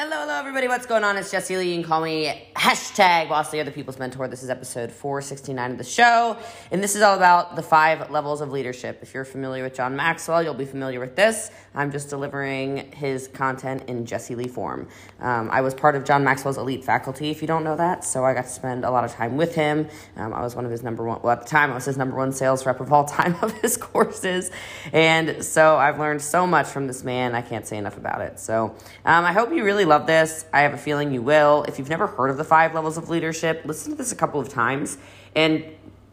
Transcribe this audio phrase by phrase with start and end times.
[0.00, 0.68] Hello, hello, everybody.
[0.68, 1.16] What's going on?
[1.16, 1.70] It's Jesse Lee.
[1.70, 4.28] You can call me hashtag Boss the People's Mentor.
[4.28, 6.36] This is episode 469 of the show.
[6.70, 9.00] And this is all about the five levels of leadership.
[9.02, 11.50] If you're familiar with John Maxwell, you'll be familiar with this.
[11.74, 14.86] I'm just delivering his content in Jesse Lee form.
[15.18, 18.04] Um, I was part of John Maxwell's elite faculty, if you don't know that.
[18.04, 19.88] So I got to spend a lot of time with him.
[20.16, 21.96] Um, I was one of his number one, well, at the time, I was his
[21.96, 24.52] number one sales rep of all time of his courses.
[24.92, 27.34] And so I've learned so much from this man.
[27.34, 28.38] I can't say enough about it.
[28.38, 30.44] So um, I hope you really love this.
[30.52, 31.64] I have a feeling you will.
[31.66, 34.40] If you've never heard of the five levels of leadership, listen to this a couple
[34.40, 34.98] of times.
[35.34, 35.64] And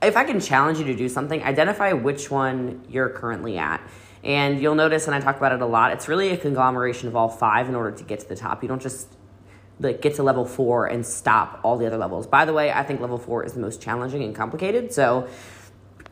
[0.02, 3.82] if I can challenge you to do something, identify which one you're currently at.
[4.24, 7.16] And you'll notice, and I talk about it a lot, it's really a conglomeration of
[7.16, 8.64] all five in order to get to the top.
[8.64, 9.08] You don't just
[9.80, 12.26] like get to level four and stop all the other levels.
[12.26, 14.94] By the way, I think level four is the most challenging and complicated.
[14.94, 15.28] So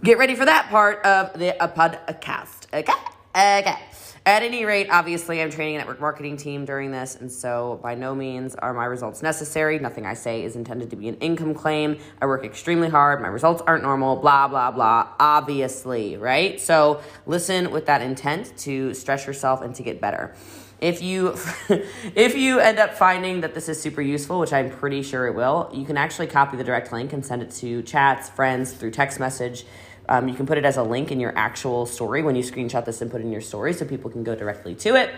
[0.04, 2.68] get ready for that part of the podcast.
[2.74, 2.94] Okay.
[3.36, 3.78] Okay.
[4.26, 7.96] At any rate, obviously, I'm training a network marketing team during this, and so by
[7.96, 9.78] no means are my results necessary.
[9.80, 11.98] Nothing I say is intended to be an income claim.
[12.22, 13.22] I work extremely hard.
[13.22, 16.62] My results aren't normal, blah, blah, blah, obviously, right?
[16.62, 20.34] So listen with that intent to stress yourself and to get better
[20.80, 21.36] if you
[22.16, 25.34] if you end up finding that this is super useful which i'm pretty sure it
[25.34, 28.92] will you can actually copy the direct link and send it to chats friends through
[28.92, 29.66] text message
[30.10, 32.86] um, you can put it as a link in your actual story when you screenshot
[32.86, 35.14] this and put in your story so people can go directly to it.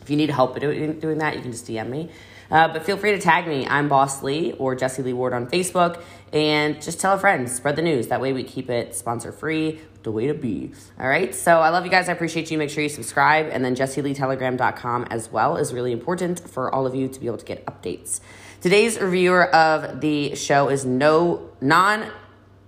[0.00, 2.10] If you need help doing, doing that, you can just DM me.
[2.50, 3.66] Uh, but feel free to tag me.
[3.66, 6.02] I'm Boss Lee or Jesse Lee Ward on Facebook.
[6.32, 8.08] And just tell a friend, spread the news.
[8.08, 9.80] That way we keep it sponsor free.
[10.02, 10.72] The way to be.
[10.98, 11.34] All right.
[11.34, 12.08] So I love you guys.
[12.08, 12.56] I appreciate you.
[12.56, 13.48] Make sure you subscribe.
[13.52, 17.36] And then jesseleetelegram.com as well is really important for all of you to be able
[17.36, 18.20] to get updates.
[18.62, 22.10] Today's reviewer of the show is no non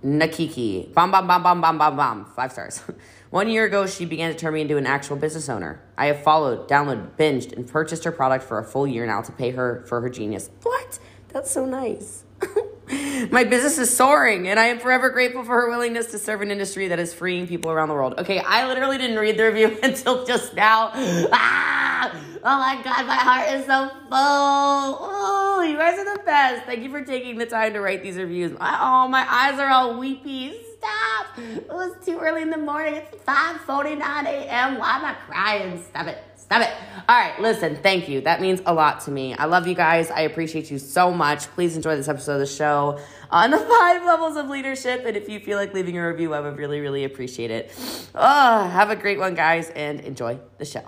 [0.03, 0.93] Nakiki.
[0.93, 2.25] Bam, bam, bam, bam, bam, bam, bam.
[2.35, 2.81] Five stars.
[3.29, 5.81] One year ago, she began to turn me into an actual business owner.
[5.97, 9.31] I have followed, downloaded, binged, and purchased her product for a full year now to
[9.31, 10.49] pay her for her genius.
[10.63, 10.99] What?
[11.29, 12.23] That's so nice.
[13.31, 16.51] My business is soaring, and I am forever grateful for her willingness to serve an
[16.51, 18.15] industry that is freeing people around the world.
[18.17, 20.91] Okay, I literally didn't read the review until just now.
[21.33, 22.11] Ah!
[22.43, 24.09] Oh my god, my heart is so full.
[24.11, 26.65] Oh, you guys are the best.
[26.65, 28.57] Thank you for taking the time to write these reviews.
[28.59, 30.55] oh, my eyes are all weepy.
[30.79, 31.37] Stop.
[31.37, 32.95] It was too early in the morning.
[32.95, 34.79] It's 5:49 a.m.
[34.79, 35.83] Why am I crying?
[35.83, 36.17] Stop it.
[36.51, 36.73] Stop it.
[37.07, 38.19] All right, listen, thank you.
[38.19, 39.33] That means a lot to me.
[39.33, 40.11] I love you guys.
[40.11, 41.47] I appreciate you so much.
[41.51, 45.03] Please enjoy this episode of the show on the five levels of leadership.
[45.05, 47.73] And if you feel like leaving a review, I would really, really appreciate it.
[48.13, 50.83] Oh, have a great one, guys, and enjoy the show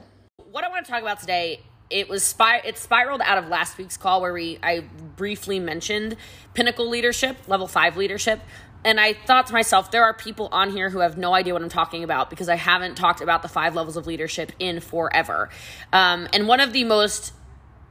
[0.54, 3.78] what I want to talk about today it was spir- it spiraled out of last
[3.78, 4.84] week's call where we I
[5.16, 6.16] briefly mentioned
[6.54, 8.40] pinnacle leadership, level 5 leadership.
[8.86, 11.62] And I thought to myself, there are people on here who have no idea what
[11.62, 15.50] I'm talking about because I haven't talked about the five levels of leadership in forever.
[15.94, 17.34] Um, and one of the most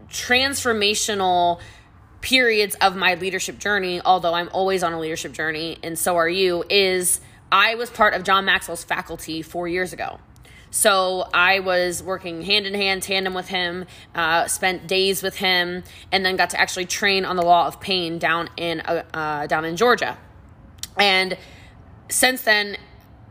[0.08, 1.60] transformational
[2.20, 6.28] periods of my leadership journey, although I'm always on a leadership journey, and so are
[6.28, 7.20] you, is
[7.50, 10.20] I was part of John Maxwell's faculty four years ago.
[10.70, 15.84] So I was working hand in hand, tandem with him, uh, spent days with him,
[16.10, 19.46] and then got to actually train on the law of pain down in uh, uh,
[19.46, 20.16] down in Georgia.
[20.98, 21.36] And
[22.08, 22.76] since then,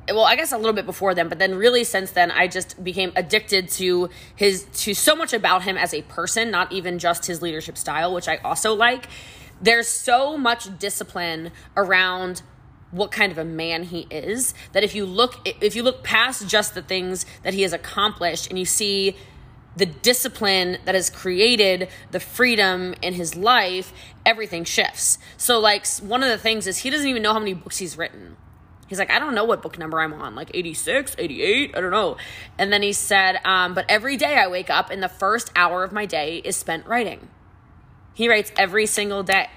[0.10, 2.84] well i guess a little bit before then but then really since then i just
[2.84, 7.28] became addicted to his to so much about him as a person not even just
[7.28, 9.08] his leadership style which i also like.
[9.62, 12.42] There's so much discipline around
[12.90, 16.48] what kind of a man he is that if you look if you look past
[16.48, 19.16] just the things that he has accomplished and you see
[19.76, 23.94] the discipline that has created the freedom in his life
[24.26, 25.18] everything shifts.
[25.38, 27.98] So like one of the things is he doesn't even know how many books he's
[27.98, 28.38] written.
[28.88, 31.92] He's like i don't know what book number i'm on like 86 88 i don't
[31.92, 32.18] know.
[32.58, 35.84] And then he said um, but every day i wake up and the first hour
[35.84, 37.30] of my day is spent writing.
[38.14, 39.48] He writes every single day.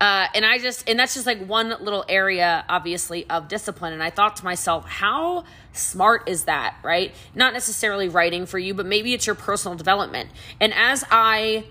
[0.00, 3.92] Uh, and I just, and that's just like one little area, obviously, of discipline.
[3.92, 7.14] And I thought to myself, how smart is that, right?
[7.34, 10.30] Not necessarily writing for you, but maybe it's your personal development.
[10.60, 11.64] And as I,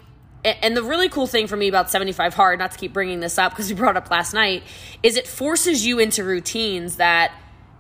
[0.44, 3.38] and the really cool thing for me about 75 Hard, not to keep bringing this
[3.38, 4.64] up because we brought up last night,
[5.04, 7.32] is it forces you into routines that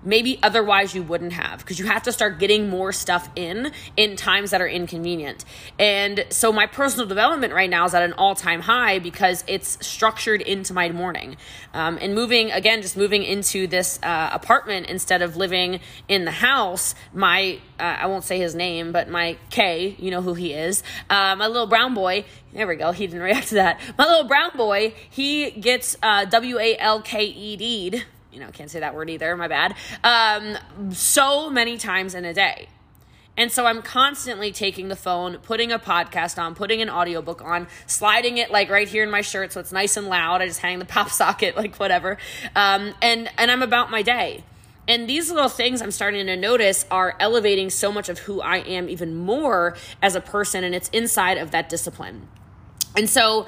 [0.03, 4.15] maybe otherwise you wouldn't have because you have to start getting more stuff in in
[4.15, 5.43] times that are inconvenient.
[5.79, 9.85] And so my personal development right now is at an all time high because it's
[9.85, 11.37] structured into my morning.
[11.73, 16.31] Um, and moving, again, just moving into this uh, apartment instead of living in the
[16.31, 20.53] house, my, uh, I won't say his name, but my K, you know who he
[20.53, 22.91] is, uh, my little brown boy, there we go.
[22.91, 23.79] He didn't react to that.
[23.97, 28.05] My little brown boy, he gets uh, W A L K E D'd
[28.37, 29.73] you know, can't say that word either, my bad,
[30.03, 32.69] um, so many times in a day.
[33.35, 37.67] And so I'm constantly taking the phone, putting a podcast on, putting an audiobook on,
[37.87, 40.43] sliding it like right here in my shirt so it's nice and loud.
[40.43, 42.19] I just hang the pop socket, like whatever.
[42.55, 44.43] Um, and, and I'm about my day.
[44.87, 48.57] And these little things I'm starting to notice are elevating so much of who I
[48.57, 52.27] am even more as a person, and it's inside of that discipline.
[52.95, 53.47] And so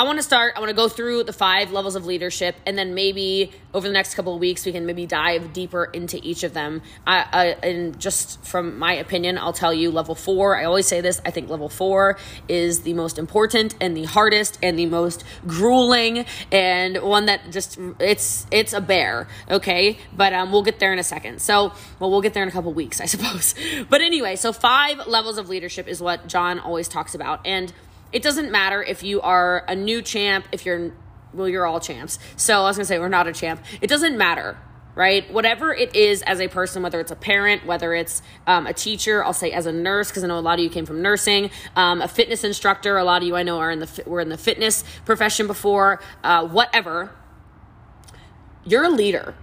[0.00, 2.78] I want to start, I want to go through the five levels of leadership, and
[2.78, 6.42] then maybe over the next couple of weeks, we can maybe dive deeper into each
[6.42, 6.80] of them.
[7.06, 11.02] I, I, and just from my opinion, I'll tell you level four, I always say
[11.02, 12.16] this, I think level four
[12.48, 17.78] is the most important and the hardest and the most grueling and one that just,
[17.98, 19.98] it's, it's a bear, okay?
[20.16, 21.42] But um, we'll get there in a second.
[21.42, 23.54] So, well, we'll get there in a couple of weeks, I suppose.
[23.90, 27.46] But anyway, so five levels of leadership is what John always talks about.
[27.46, 27.70] And
[28.12, 30.92] it doesn't matter if you are a new champ, if you're,
[31.32, 32.18] well, you're all champs.
[32.36, 33.62] So I was gonna say, we're not a champ.
[33.80, 34.58] It doesn't matter,
[34.94, 35.32] right?
[35.32, 39.24] Whatever it is as a person, whether it's a parent, whether it's um, a teacher,
[39.24, 41.50] I'll say as a nurse, because I know a lot of you came from nursing,
[41.76, 44.28] um, a fitness instructor, a lot of you I know are in the, were in
[44.28, 47.12] the fitness profession before, uh, whatever.
[48.64, 49.34] You're a leader.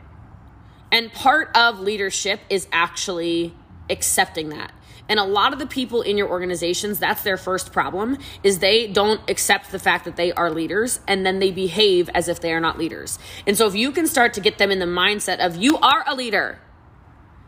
[0.91, 3.53] And part of leadership is actually
[3.89, 4.71] accepting that.
[5.09, 8.87] And a lot of the people in your organizations, that's their first problem is they
[8.87, 12.53] don't accept the fact that they are leaders and then they behave as if they
[12.53, 13.17] are not leaders.
[13.45, 16.03] And so if you can start to get them in the mindset of you are
[16.05, 16.59] a leader,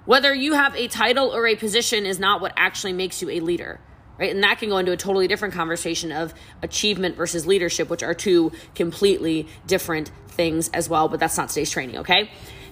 [0.05, 3.39] whether you have a title or a position is not what actually makes you a
[3.41, 3.79] leader.
[4.17, 4.33] Right?
[4.33, 8.13] And that can go into a totally different conversation of achievement versus leadership, which are
[8.13, 11.07] two completely different things as well.
[11.07, 12.29] But that's not today's training, okay?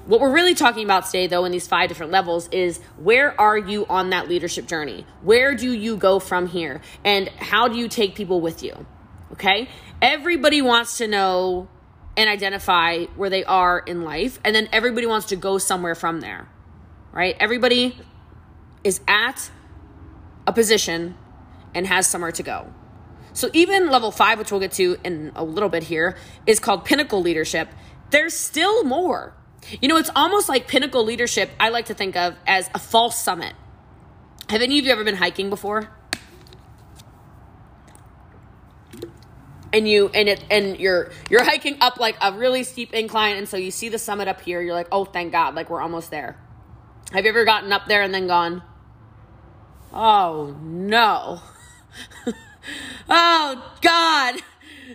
[0.07, 3.57] What we're really talking about today, though, in these five different levels, is where are
[3.57, 5.05] you on that leadership journey?
[5.21, 6.79] Where do you go from here?
[7.03, 8.85] And how do you take people with you?
[9.33, 9.67] Okay?
[10.01, 11.67] Everybody wants to know
[12.15, 16.21] and identify where they are in life, and then everybody wants to go somewhere from
[16.21, 16.47] there,
[17.11, 17.35] right?
[17.37, 17.97] Everybody
[18.85, 19.51] is at
[20.47, 21.15] a position
[21.75, 22.73] and has somewhere to go.
[23.33, 26.17] So, even level five, which we'll get to in a little bit here,
[26.47, 27.67] is called pinnacle leadership.
[28.09, 29.36] There's still more
[29.81, 33.21] you know, it's almost like pinnacle leadership, I like to think of as a false
[33.21, 33.53] summit.
[34.49, 35.89] Have any of you ever been hiking before?
[39.73, 43.47] And you and it and you're you're hiking up like a really steep incline and
[43.47, 46.09] so you see the summit up here, you're like, "Oh, thank God, like we're almost
[46.09, 46.37] there."
[47.11, 48.63] Have you ever gotten up there and then gone,
[49.93, 51.41] "Oh, no."
[53.09, 54.35] oh, God.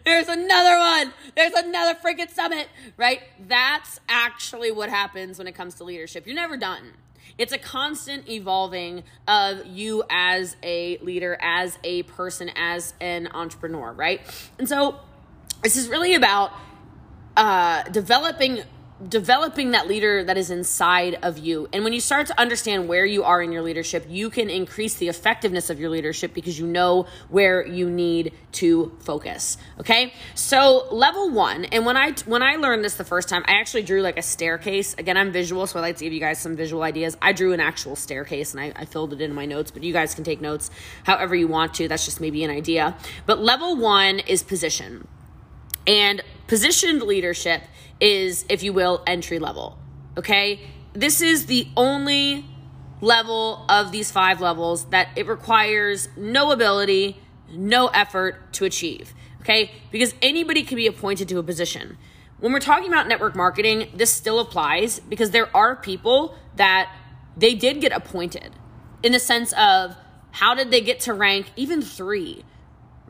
[0.05, 1.13] There's another one.
[1.37, 3.21] There's another freaking summit, right?
[3.47, 6.27] That's actually what happens when it comes to leadership.
[6.27, 6.93] You're never done.
[7.39, 13.93] It's a constant evolving of you as a leader, as a person, as an entrepreneur,
[13.93, 14.21] right?
[14.59, 15.01] And so
[15.63, 16.53] this is really about
[17.37, 18.63] uh, developing
[19.09, 21.69] developing that leader that is inside of you.
[21.73, 24.95] And when you start to understand where you are in your leadership, you can increase
[24.95, 29.57] the effectiveness of your leadership because you know where you need to focus.
[29.81, 30.13] Okay?
[30.35, 33.83] So, level 1, and when I when I learned this the first time, I actually
[33.83, 34.95] drew like a staircase.
[34.99, 37.17] Again, I'm visual, so I like to give you guys some visual ideas.
[37.21, 39.93] I drew an actual staircase and I, I filled it in my notes, but you
[39.93, 40.71] guys can take notes
[41.05, 41.89] however you want to.
[41.89, 42.97] That's just maybe an idea.
[43.27, 45.09] But level 1 is position.
[45.87, 47.63] And positioned leadership
[48.01, 49.79] is, if you will, entry level.
[50.17, 50.61] Okay?
[50.93, 52.45] This is the only
[53.01, 57.21] level of these five levels that it requires no ability,
[57.51, 59.13] no effort to achieve.
[59.41, 59.73] Okay?
[59.91, 61.99] Because anybody can be appointed to a position.
[62.39, 66.93] When we're talking about network marketing, this still applies because there are people that
[67.37, 68.53] they did get appointed
[69.03, 69.97] in the sense of
[70.33, 72.45] how did they get to rank even three?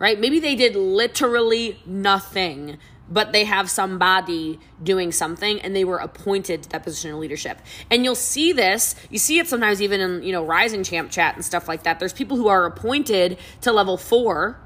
[0.02, 0.18] Right?
[0.18, 2.76] Maybe they did literally nothing,
[3.08, 7.60] but they have somebody doing something and they were appointed to that position of leadership.
[7.88, 11.36] And you'll see this, you see it sometimes even in, you know, Rising Champ chat
[11.36, 12.00] and stuff like that.
[12.00, 14.60] There's people who are appointed to level four,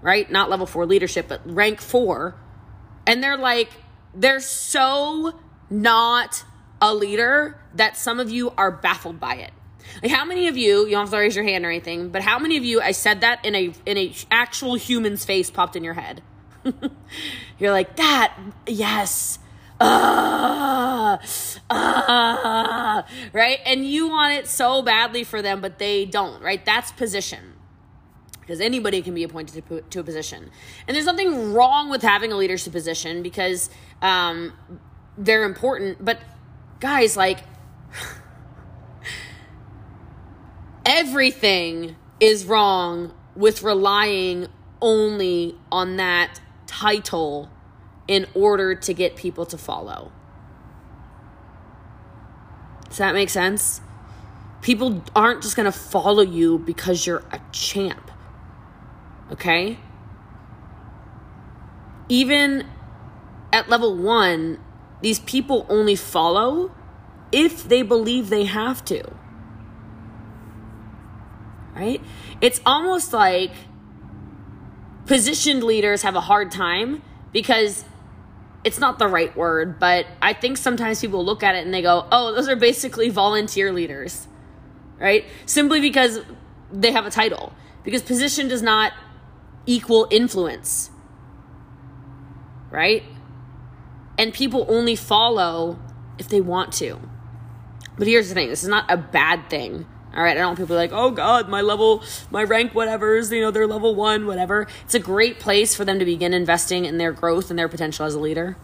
[0.00, 0.30] right?
[0.30, 2.34] Not level four leadership, but rank four.
[3.06, 3.68] And they're like,
[4.14, 6.44] they're so not
[6.80, 9.52] a leader that some of you are baffled by it.
[10.02, 12.22] Like how many of you, you don't have to raise your hand or anything, but
[12.22, 15.76] how many of you I said that in a in a actual human's face popped
[15.76, 16.22] in your head?
[17.58, 19.38] You're like, that yes.
[19.78, 21.18] Uh,
[21.68, 23.02] uh,
[23.32, 23.58] right?
[23.66, 26.64] And you want it so badly for them, but they don't, right?
[26.64, 27.54] That's position.
[28.40, 30.50] Because anybody can be appointed to, to a position.
[30.86, 33.68] And there's nothing wrong with having a leadership position because
[34.02, 34.52] um,
[35.18, 36.04] they're important.
[36.04, 36.20] But
[36.78, 37.40] guys, like,
[40.86, 44.46] everything is wrong with relying
[44.80, 47.50] only on that title
[48.08, 50.12] in order to get people to follow.
[52.88, 53.80] Does that make sense?
[54.62, 58.10] People aren't just going to follow you because you're a champ.
[59.32, 59.78] Okay?
[62.08, 62.66] Even
[63.52, 64.60] at level one,
[65.02, 66.72] these people only follow
[67.32, 69.02] if they believe they have to.
[71.76, 72.00] Right?
[72.40, 73.52] It's almost like
[75.04, 77.02] positioned leaders have a hard time
[77.32, 77.84] because
[78.64, 81.82] it's not the right word, but I think sometimes people look at it and they
[81.82, 84.26] go, oh, those are basically volunteer leaders,
[84.98, 85.24] right?
[85.44, 86.20] Simply because
[86.72, 87.52] they have a title.
[87.84, 88.92] Because position does not
[89.66, 90.90] equal influence,
[92.70, 93.04] right?
[94.18, 95.78] And people only follow
[96.18, 96.98] if they want to.
[97.96, 99.86] But here's the thing this is not a bad thing.
[100.16, 103.42] All right, I don't want people like, oh God, my level, my rank, whatever's, you
[103.42, 104.66] know, they're level one, whatever.
[104.84, 108.06] It's a great place for them to begin investing in their growth and their potential
[108.06, 108.56] as a leader.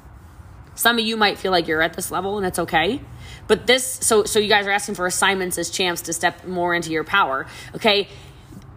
[0.75, 3.03] Some of you might feel like you're at this level and it's okay.
[3.49, 6.75] But this, so, so you guys are asking for assignments as champs to step more
[6.75, 7.47] into your power.
[7.75, 8.09] Okay.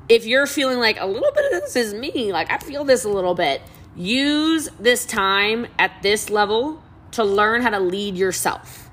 [0.09, 3.05] If you're feeling like a little bit of this is me, like I feel this
[3.05, 3.61] a little bit,
[3.95, 8.84] use this time at this level to learn how to lead yourself.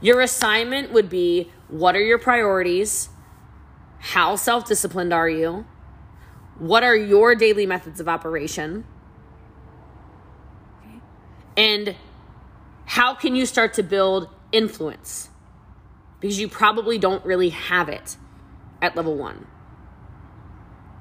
[0.00, 3.10] Your assignment would be what are your priorities?
[3.98, 5.66] How self disciplined are you?
[6.58, 8.84] What are your daily methods of operation?
[11.56, 11.96] And
[12.86, 15.28] how can you start to build influence?
[16.20, 18.16] Because you probably don't really have it
[18.80, 19.46] at level one.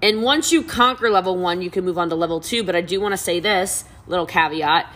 [0.01, 2.63] And once you conquer level one, you can move on to level two.
[2.63, 4.91] But I do want to say this little caveat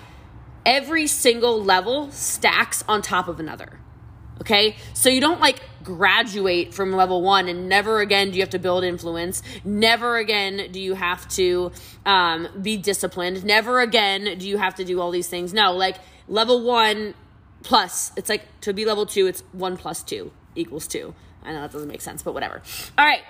[0.66, 3.80] every single level stacks on top of another.
[4.42, 4.76] Okay.
[4.94, 8.60] So you don't like graduate from level one and never again do you have to
[8.60, 9.44] build influence.
[9.64, 11.72] Never again do you have to
[12.06, 13.44] um, be disciplined.
[13.44, 15.54] Never again do you have to do all these things.
[15.54, 15.98] No, like
[16.28, 17.14] level one
[17.64, 21.14] plus, it's like to be level two, it's one plus two equals two.
[21.44, 22.62] I know that doesn't make sense, but whatever.
[22.98, 23.22] All right.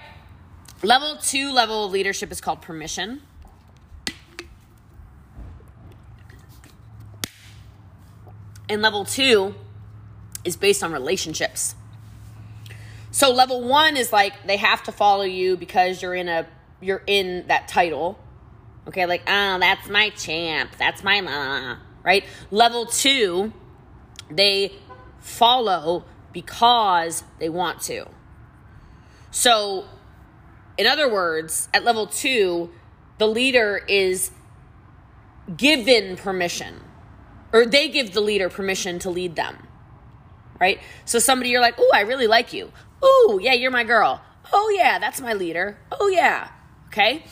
[0.83, 3.21] Level two level of leadership is called permission.
[8.69, 9.55] And level two
[10.43, 11.75] is based on relationships.
[13.11, 16.47] So level one is like they have to follow you because you're in a
[16.81, 18.19] you're in that title.
[18.87, 20.71] Okay, like, oh, that's my champ.
[20.77, 21.77] That's my ma.
[22.03, 22.25] Right?
[22.51, 23.53] Level two,
[24.29, 24.73] they
[25.19, 28.07] follow because they want to.
[29.31, 29.85] So,
[30.77, 32.71] in other words, at level two,
[33.19, 34.31] the leader is
[35.55, 36.81] given permission,
[37.53, 39.67] or they give the leader permission to lead them
[40.63, 40.79] right?
[41.03, 42.71] So somebody you're like, oh, I really like you.
[43.01, 44.21] Oh, yeah, you're my girl.
[44.53, 45.77] Oh, yeah, that's my leader.
[45.91, 46.51] Oh, yeah.
[46.87, 47.25] Okay.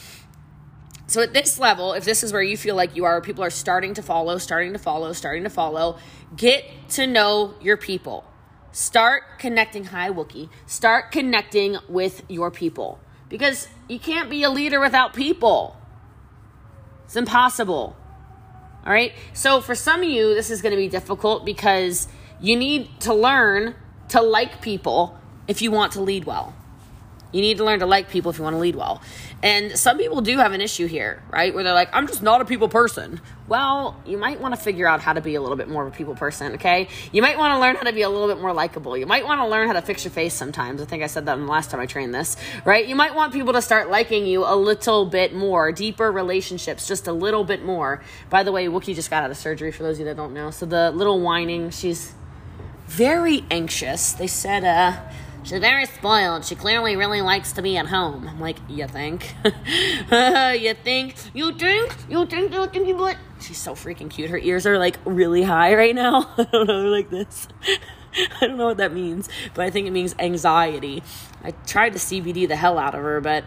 [1.07, 3.49] So at this level, if this is where you feel like you are, people are
[3.49, 5.97] starting to follow, starting to follow, starting to follow,
[6.35, 8.25] get to know your people.
[8.73, 9.85] Start connecting.
[9.85, 10.49] Hi, Wookie.
[10.65, 15.77] Start connecting with your people because you can't be a leader without people.
[17.05, 17.95] It's impossible.
[18.85, 19.13] All right.
[19.33, 22.07] So for some of you, this is going to be difficult because
[22.41, 23.75] you need to learn
[24.09, 25.17] to like people
[25.47, 26.55] if you want to lead well.
[27.31, 29.01] You need to learn to like people if you want to lead well.
[29.41, 31.53] And some people do have an issue here, right?
[31.53, 33.21] Where they're like, I'm just not a people person.
[33.47, 35.93] Well, you might want to figure out how to be a little bit more of
[35.93, 36.89] a people person, okay?
[37.11, 38.97] You might want to learn how to be a little bit more likable.
[38.97, 40.81] You might want to learn how to fix your face sometimes.
[40.81, 42.85] I think I said that in the last time I trained this, right?
[42.85, 47.07] You might want people to start liking you a little bit more, deeper relationships, just
[47.07, 48.03] a little bit more.
[48.29, 50.33] By the way, Wookie just got out of surgery for those of you that don't
[50.33, 50.51] know.
[50.51, 52.13] So the little whining, she's
[52.91, 54.11] very anxious.
[54.11, 54.99] They said, uh,
[55.43, 56.43] she's very spoiled.
[56.43, 58.27] She clearly really likes to be at home.
[58.27, 59.33] I'm like, you think?
[59.45, 61.15] you think?
[61.33, 61.95] You think?
[62.09, 62.53] You think?
[62.53, 62.87] You think?
[62.87, 63.17] You what?
[63.39, 64.29] She's so freaking cute.
[64.29, 66.29] Her ears are like really high right now.
[66.37, 67.47] I don't know, like this.
[68.41, 71.01] I don't know what that means, but I think it means anxiety.
[71.45, 73.45] I tried to CBD the hell out of her, but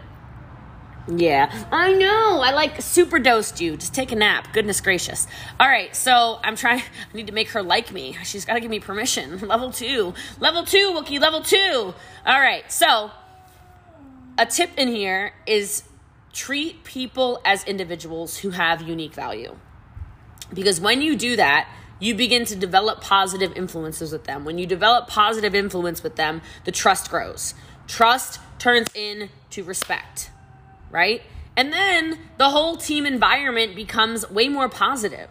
[1.07, 2.41] yeah, I know.
[2.41, 3.77] I like super dosed you.
[3.77, 4.47] Just take a nap.
[4.53, 5.27] Goodness gracious.
[5.59, 6.79] All right, so I'm trying.
[7.13, 8.17] I need to make her like me.
[8.23, 9.39] She's got to give me permission.
[9.47, 10.15] Level two.
[10.39, 11.19] Level two, Wookie.
[11.19, 11.93] Level two.
[12.25, 13.11] All right, so
[14.37, 15.83] a tip in here is
[16.33, 19.55] treat people as individuals who have unique value.
[20.53, 21.69] Because when you do that,
[21.99, 24.43] you begin to develop positive influences with them.
[24.43, 27.53] When you develop positive influence with them, the trust grows.
[27.87, 30.31] Trust turns into respect
[30.95, 31.21] right?
[31.57, 35.29] And then the whole team environment becomes way more positive.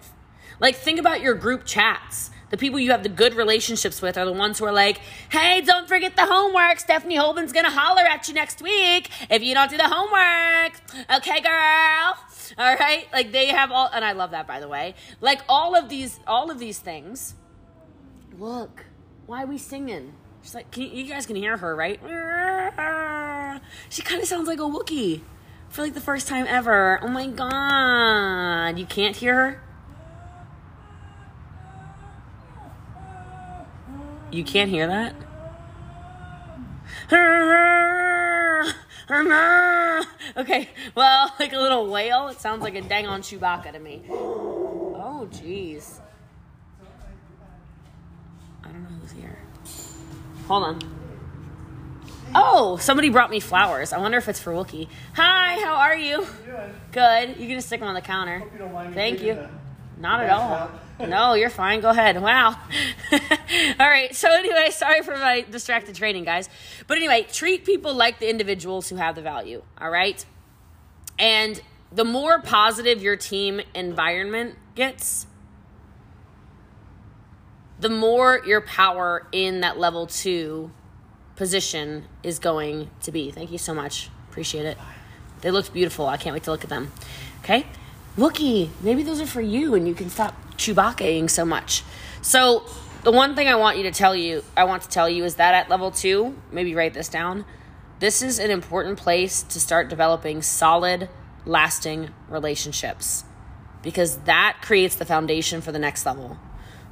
[0.60, 2.30] Like, think about your group chats.
[2.50, 4.98] The people you have the good relationships with are the ones who are like,
[5.30, 6.78] hey, don't forget the homework.
[6.78, 10.80] Stephanie Holman's gonna holler at you next week if you don't do the homework.
[11.16, 12.14] Okay, girl.
[12.58, 13.08] All right.
[13.12, 14.94] Like they have all, and I love that by the way.
[15.20, 17.34] Like all of these, all of these things.
[18.38, 18.84] Look,
[19.26, 20.12] why are we singing?
[20.42, 22.00] She's like, you, you guys can hear her, right?
[23.88, 25.22] She kind of sounds like a Wookiee
[25.74, 27.00] for like the first time ever.
[27.02, 28.78] Oh my god.
[28.78, 29.60] You can't hear her?
[34.30, 35.16] You can't hear that?
[40.36, 44.04] Okay, well, like a little whale, it sounds like a dang on Chewbacca to me.
[44.10, 45.98] Oh, jeez.
[48.62, 49.38] I don't know who's here.
[50.46, 51.03] Hold on.
[52.34, 53.92] Oh, somebody brought me flowers.
[53.92, 54.88] I wonder if it's for Wookie.
[55.14, 56.26] Hi, how are you?
[56.90, 57.30] Good.
[57.30, 58.42] You can just stick them on the counter.
[58.92, 59.38] Thank you.
[59.98, 60.70] Not at all.
[61.00, 61.80] No, you're fine.
[61.80, 62.22] Go ahead.
[62.22, 62.50] Wow.
[63.12, 63.18] all
[63.88, 64.14] right.
[64.14, 66.48] So, anyway, sorry for my distracted training, guys.
[66.86, 69.64] But anyway, treat people like the individuals who have the value.
[69.76, 70.24] All right.
[71.18, 71.60] And
[71.90, 75.26] the more positive your team environment gets,
[77.80, 80.70] the more your power in that level two
[81.36, 83.30] position is going to be.
[83.30, 84.10] Thank you so much.
[84.30, 84.78] Appreciate it.
[85.40, 86.06] They looked beautiful.
[86.06, 86.92] I can't wait to look at them.
[87.40, 87.66] Okay.
[88.16, 91.82] Wookie, maybe those are for you and you can stop Chewbaccaing so much.
[92.22, 92.64] So,
[93.02, 95.34] the one thing I want you to tell you, I want to tell you is
[95.34, 97.44] that at level two, maybe write this down.
[97.98, 101.10] This is an important place to start developing solid,
[101.44, 103.24] lasting relationships
[103.82, 106.38] because that creates the foundation for the next level.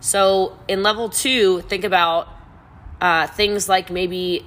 [0.01, 2.29] So, in level two, think about
[3.03, 4.47] uh, things like maybe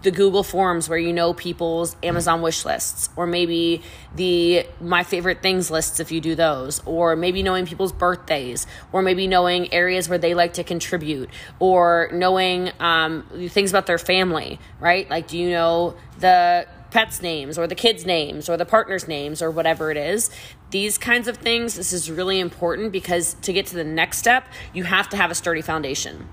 [0.00, 3.82] the Google Forms where you know people's Amazon wish lists, or maybe
[4.16, 9.02] the my favorite things lists if you do those, or maybe knowing people's birthdays, or
[9.02, 14.58] maybe knowing areas where they like to contribute, or knowing um, things about their family,
[14.80, 15.08] right?
[15.10, 19.42] Like, do you know the pets' names, or the kids' names, or the partners' names,
[19.42, 20.30] or whatever it is?
[20.70, 24.46] These kinds of things, this is really important because to get to the next step,
[24.72, 26.28] you have to have a sturdy foundation.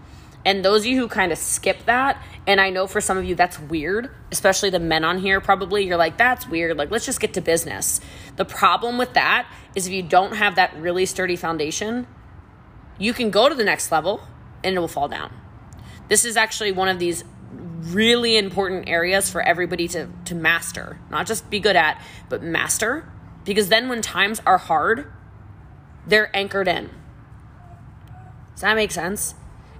[0.45, 3.25] And those of you who kind of skip that, and I know for some of
[3.25, 6.77] you that's weird, especially the men on here, probably you're like, that's weird.
[6.77, 7.99] Like, let's just get to business.
[8.37, 12.07] The problem with that is if you don't have that really sturdy foundation,
[12.97, 14.21] you can go to the next level
[14.63, 15.33] and it will fall down.
[16.07, 17.23] This is actually one of these
[17.81, 23.11] really important areas for everybody to, to master, not just be good at, but master.
[23.45, 25.11] Because then when times are hard,
[26.05, 26.89] they're anchored in.
[28.53, 29.35] Does that make sense?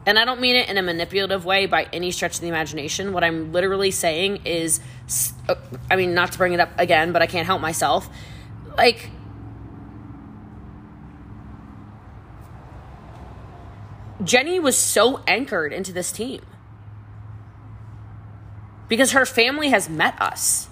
[0.10, 3.14] And I don't mean it in a manipulative way by any stretch of the imagination.
[3.14, 4.80] What I'm literally saying is,
[5.48, 5.54] uh,
[5.92, 8.10] I mean, not to bring it up again, but I can't help myself.
[8.76, 9.12] Like,
[14.24, 16.42] Jenny was so anchored into this team
[18.88, 20.70] because her family has met us,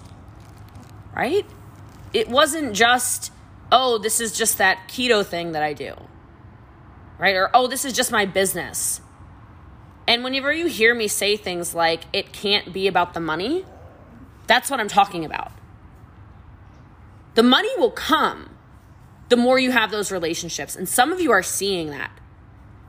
[1.14, 1.46] right?
[2.12, 3.30] It wasn't just,
[3.70, 5.94] oh, this is just that keto thing that I do,
[7.20, 7.36] right?
[7.36, 9.00] Or, oh, this is just my business
[10.08, 13.66] and whenever you hear me say things like, it can't be about the money,
[14.46, 15.52] that's what I'm talking about.
[17.34, 18.56] The money will come
[19.28, 20.74] the more you have those relationships.
[20.74, 22.10] And some of you are seeing that.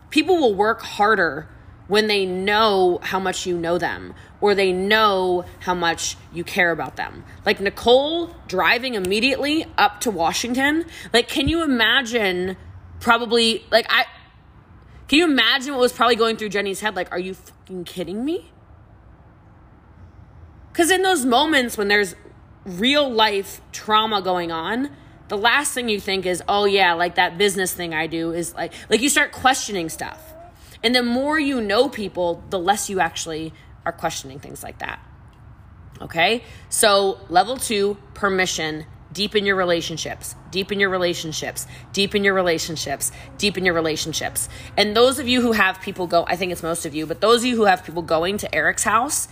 [0.10, 1.50] People will work harder
[1.90, 6.72] when they know how much you know them or they know how much you care
[6.72, 7.26] about them.
[7.46, 10.86] Like Nicole driving immediately up to Washington.
[11.12, 12.56] Like, can you imagine
[13.02, 14.06] probably, like, I,
[15.10, 16.96] can you imagine what was probably going through Jenny's head?
[16.96, 18.52] Like, are you fucking kidding me?
[20.72, 22.16] Because in those moments when there's
[22.64, 24.92] real life trauma going on,
[25.28, 28.54] the last thing you think is, oh yeah, like that business thing I do is
[28.54, 30.22] like, like you start questioning stuff.
[30.84, 33.52] And the more you know people, the less you actually
[33.88, 35.00] are questioning things like that.
[36.02, 36.44] Okay?
[36.70, 43.74] So, level two, permission deepen your relationships, deepen your relationships, deepen your relationships, deepen your
[43.74, 44.50] relationships.
[44.78, 47.22] And those of you who have people go, I think it's most of you, but
[47.22, 49.28] those of you who have people going to Eric's house,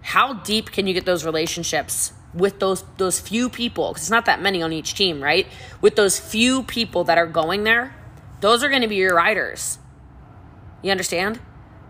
[0.00, 3.88] how deep can you get those relationships with those those few people?
[3.88, 5.46] Because it's not that many on each team, right?
[5.80, 7.94] With those few people that are going there,
[8.40, 9.78] those are going to be your riders.
[10.82, 11.38] You understand?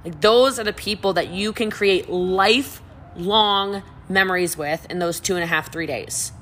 [0.05, 5.35] Like those are the people that you can create lifelong memories with in those two
[5.35, 6.33] and a half, three days.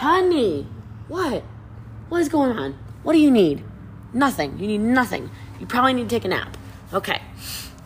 [0.00, 0.66] Honey,
[1.08, 1.42] what?
[2.08, 2.78] What is going on?
[3.02, 3.62] What do you need?
[4.14, 4.58] Nothing.
[4.58, 5.28] You need nothing.
[5.60, 6.56] You probably need to take a nap.
[6.94, 7.20] Okay.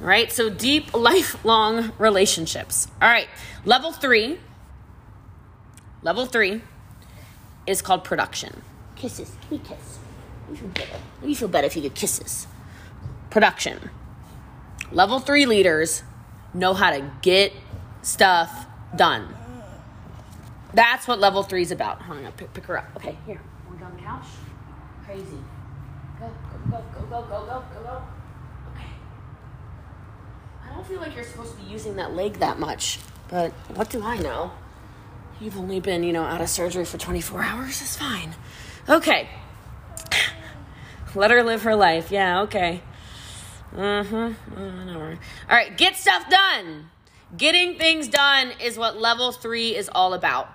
[0.01, 0.31] All right.
[0.31, 2.87] So deep, lifelong relationships.
[3.03, 3.27] All right.
[3.65, 4.39] Level three.
[6.03, 6.63] Level three
[7.67, 8.63] is called production.
[8.95, 9.33] Kisses.
[9.51, 9.99] Give me kiss.
[10.49, 11.01] You feel better.
[11.25, 12.47] You feel better if you get kisses.
[13.31, 13.91] Production.
[14.93, 16.05] Level three leaders
[16.55, 17.53] know how to get
[18.03, 19.35] stuff done.
[20.75, 22.03] That's what level three is about.
[22.03, 22.87] Hold on, pick, pick her up.
[22.97, 23.41] Okay, here.
[23.69, 24.27] Want on the couch?
[25.05, 25.39] Crazy.
[26.19, 26.31] Go,
[26.71, 28.03] go, go, go, go, go, go, go.
[28.75, 28.89] Okay.
[30.65, 33.89] I don't feel like you're supposed to be using that leg that much, but what
[33.91, 34.51] do I know?
[35.41, 37.81] You've only been, you know, out of surgery for 24 hours.
[37.81, 38.35] It's fine.
[38.89, 39.29] Okay.
[41.15, 42.11] Let her live her life.
[42.11, 42.81] Yeah, okay.
[43.77, 44.05] Uh,
[44.57, 45.17] All
[45.49, 46.91] right, get stuff done.
[47.37, 50.54] Getting things done is what level three is all about.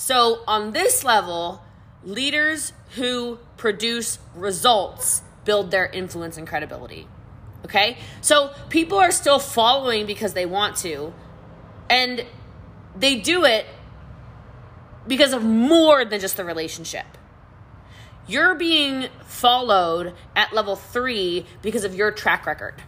[0.00, 1.62] So, on this level,
[2.02, 7.06] leaders who produce results build their influence and credibility.
[7.66, 7.98] Okay?
[8.22, 11.12] So, people are still following because they want to,
[11.90, 12.24] and
[12.96, 13.66] they do it
[15.06, 17.04] because of more than just the relationship.
[18.26, 22.82] You're being followed at level three because of your track record.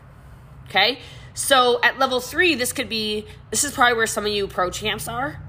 [0.71, 1.01] Okay?
[1.35, 4.71] So at level three, this could be this is probably where some of you pro
[4.71, 5.43] champs are,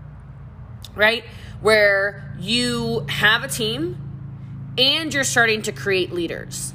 [0.93, 1.23] right?
[1.63, 3.97] Where you have a team
[4.77, 6.73] and you're starting to create leaders.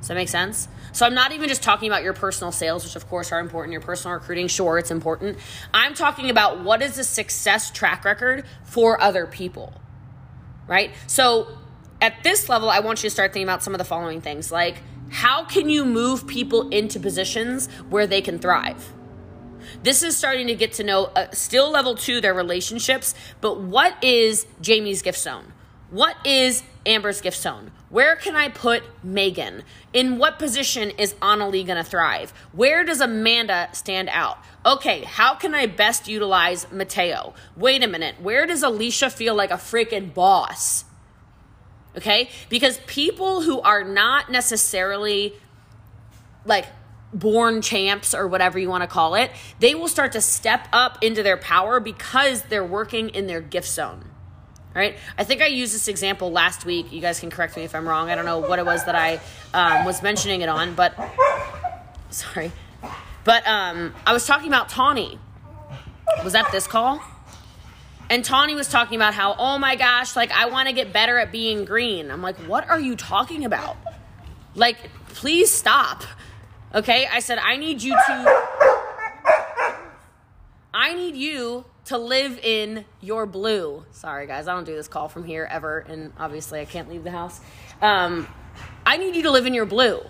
[0.00, 0.68] Does that make sense?
[0.92, 3.72] So I'm not even just talking about your personal sales, which of course are important,
[3.72, 5.38] your personal recruiting, sure, it's important.
[5.72, 9.72] I'm talking about what is the success track record for other people,
[10.66, 10.90] right?
[11.06, 11.56] So
[12.00, 14.52] at this level, I want you to start thinking about some of the following things
[14.52, 18.92] like how can you move people into positions where they can thrive?
[19.82, 24.02] This is starting to get to know, uh, still level two, their relationships, but what
[24.02, 25.52] is Jamie's gift zone?
[25.90, 27.70] What is Amber's gift zone?
[27.90, 29.62] Where can I put Megan?
[29.92, 32.32] In what position is Annalie going to thrive?
[32.52, 34.38] Where does Amanda stand out?
[34.64, 37.34] Okay, how can I best utilize Mateo?
[37.56, 40.84] Wait a minute, where does Alicia feel like a freaking boss?
[41.96, 45.34] Okay, because people who are not necessarily
[46.46, 46.66] like
[47.12, 50.98] born champs or whatever you want to call it, they will start to step up
[51.02, 54.04] into their power because they're working in their gift zone
[54.74, 54.96] right?
[55.18, 56.92] I think I used this example last week.
[56.92, 58.10] You guys can correct me if I'm wrong.
[58.10, 59.20] I don't know what it was that I
[59.52, 60.94] um, was mentioning it on, but
[62.10, 62.52] sorry.
[63.24, 65.18] But um, I was talking about Tawny.
[66.24, 67.02] Was that this call?
[68.10, 71.18] And Tawny was talking about how, oh my gosh, like I want to get better
[71.18, 72.10] at being green.
[72.10, 73.76] I'm like, what are you talking about?
[74.54, 74.76] Like,
[75.08, 76.04] please stop.
[76.74, 77.06] Okay?
[77.10, 78.42] I said, I need you to.
[80.74, 83.84] I need you to live in your blue.
[83.90, 87.04] Sorry, guys, I don't do this call from here ever, and obviously I can't leave
[87.04, 87.40] the house.
[87.80, 88.26] Um,
[88.86, 90.00] I need you to live in your blue.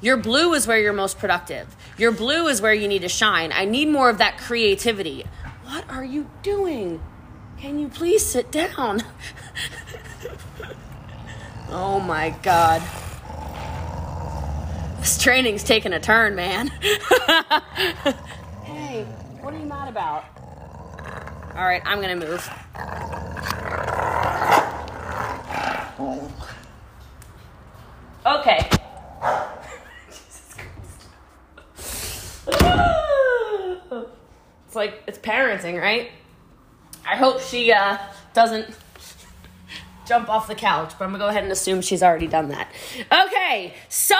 [0.00, 1.74] Your blue is where you're most productive.
[1.96, 3.52] Your blue is where you need to shine.
[3.52, 5.24] I need more of that creativity.
[5.64, 7.00] What are you doing?
[7.58, 9.02] Can you please sit down?
[11.70, 12.82] oh my God.
[15.06, 16.66] This training's taking a turn, man.
[18.64, 19.04] hey,
[19.40, 20.24] what are you mad about?
[21.54, 22.50] All right, I'm gonna move.
[28.26, 28.68] Okay.
[34.66, 36.10] it's like it's parenting, right?
[37.08, 37.98] I hope she uh,
[38.34, 38.76] doesn't
[40.04, 42.72] jump off the couch, but I'm gonna go ahead and assume she's already done that.
[43.12, 44.16] Okay, so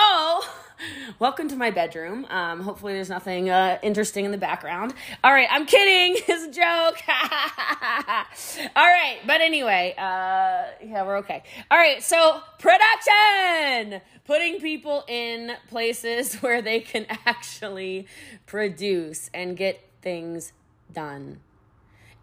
[1.19, 2.25] welcome to my bedroom.
[2.29, 4.93] Um, hopefully, there's nothing uh, interesting in the background.
[5.23, 6.21] All right, I'm kidding.
[6.29, 7.01] It's a joke.
[8.75, 11.43] All right, but anyway, uh, yeah, we're okay.
[11.71, 18.07] All right, so production putting people in places where they can actually
[18.45, 20.53] produce and get things
[20.91, 21.39] done.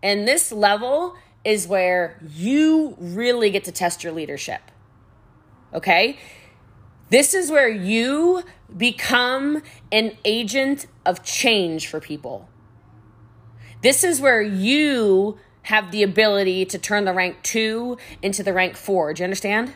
[0.02, 4.60] And this level is where you really get to test your leadership.
[5.72, 6.18] Okay?
[7.10, 8.42] This is where you
[8.76, 9.62] become
[9.92, 12.48] an agent of change for people.
[13.82, 18.76] This is where you have the ability to turn the rank two into the rank
[18.76, 19.12] four.
[19.12, 19.74] Do you understand?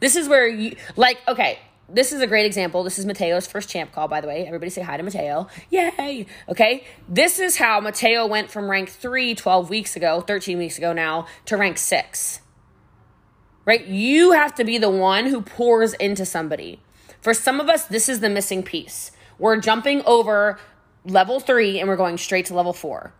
[0.00, 1.58] This is where you, like, okay,
[1.88, 2.82] this is a great example.
[2.84, 4.46] This is Mateo's first champ call, by the way.
[4.46, 5.48] Everybody say hi to Mateo.
[5.70, 6.26] Yay!
[6.48, 10.92] Okay, this is how Mateo went from rank three 12 weeks ago, 13 weeks ago
[10.92, 12.40] now, to rank six
[13.64, 13.84] right?
[13.86, 16.80] You have to be the one who pours into somebody.
[17.20, 19.12] For some of us, this is the missing piece.
[19.38, 20.58] We're jumping over
[21.04, 23.12] level three and we're going straight to level four.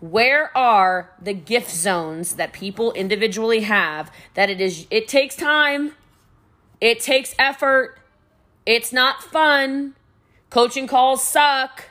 [0.00, 5.92] Where are the gift zones that people individually have that it is it takes time,
[6.80, 7.98] it takes effort,
[8.66, 9.94] it's not fun,
[10.50, 11.84] coaching calls suck,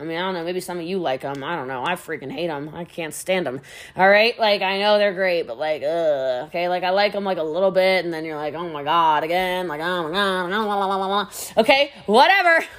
[0.00, 0.44] I mean, I don't know.
[0.44, 1.44] Maybe some of you like them.
[1.44, 1.84] I don't know.
[1.84, 2.70] I freaking hate them.
[2.74, 3.60] I can't stand them.
[3.96, 4.38] All right.
[4.38, 6.48] Like, I know they're great, but like, ugh.
[6.48, 6.68] Okay.
[6.68, 9.24] Like, I like them like a little bit, and then you're like, oh my God,
[9.24, 9.68] again.
[9.68, 10.50] Like, oh my God.
[10.52, 11.92] Oh, okay.
[12.06, 12.64] Whatever.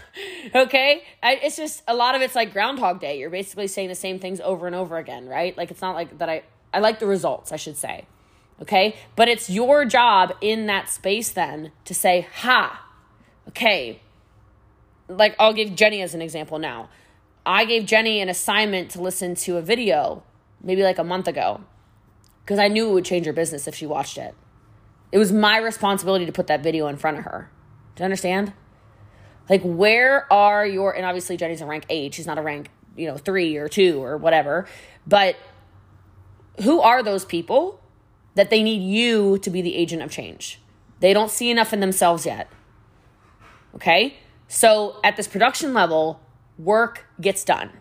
[0.54, 1.04] Okay.
[1.24, 3.18] I, it's just a lot of it's like Groundhog Day.
[3.18, 5.56] You're basically saying the same things over and over again, right?
[5.56, 8.08] Like, it's not like that I, I like the results, I should say.
[8.62, 8.98] Okay.
[9.16, 12.86] But it's your job in that space then to say, ha,
[13.48, 14.02] okay,
[15.18, 16.90] like I'll give Jenny as an example now.
[17.46, 20.24] I gave Jenny an assignment to listen to a video
[20.64, 21.62] maybe like a month ago
[22.44, 24.36] because I knew it would change her business if she watched it.
[25.12, 27.50] It was my responsibility to put that video in front of her.
[27.96, 28.54] Do you understand?
[29.50, 33.08] Like, where are your, and obviously Jenny's a rank eight, she's not a rank, you
[33.08, 34.68] know, three or two or whatever,
[35.06, 35.36] but
[36.64, 37.82] who are those people
[38.36, 40.62] that they need you to be the agent of change?
[41.00, 42.48] They don't see enough in themselves yet.
[43.76, 44.18] Okay?
[44.48, 46.22] So at this production level,
[46.64, 47.72] work gets done.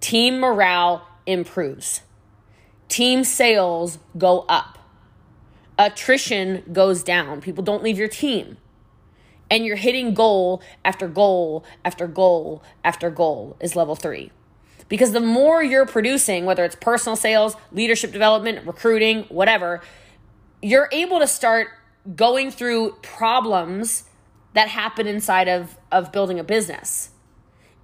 [0.00, 2.02] Team morale improves.
[2.88, 4.78] Team sales go up.
[5.78, 7.40] Attrition goes down.
[7.40, 8.58] People don't leave your team.
[9.50, 14.30] And you're hitting goal after goal after goal after goal is level three.
[14.88, 19.80] Because the more you're producing, whether it's personal sales, leadership development, recruiting, whatever,
[20.60, 21.68] you're able to start
[22.14, 24.04] going through problems
[24.52, 27.10] that happen inside of, of building a business.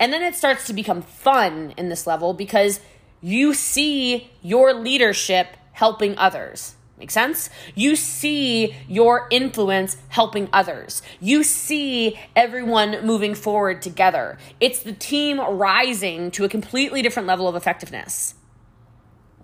[0.00, 2.80] And then it starts to become fun in this level because
[3.20, 6.74] you see your leadership helping others.
[6.98, 7.48] Make sense?
[7.74, 11.00] You see your influence helping others.
[11.18, 14.36] You see everyone moving forward together.
[14.58, 18.34] It's the team rising to a completely different level of effectiveness.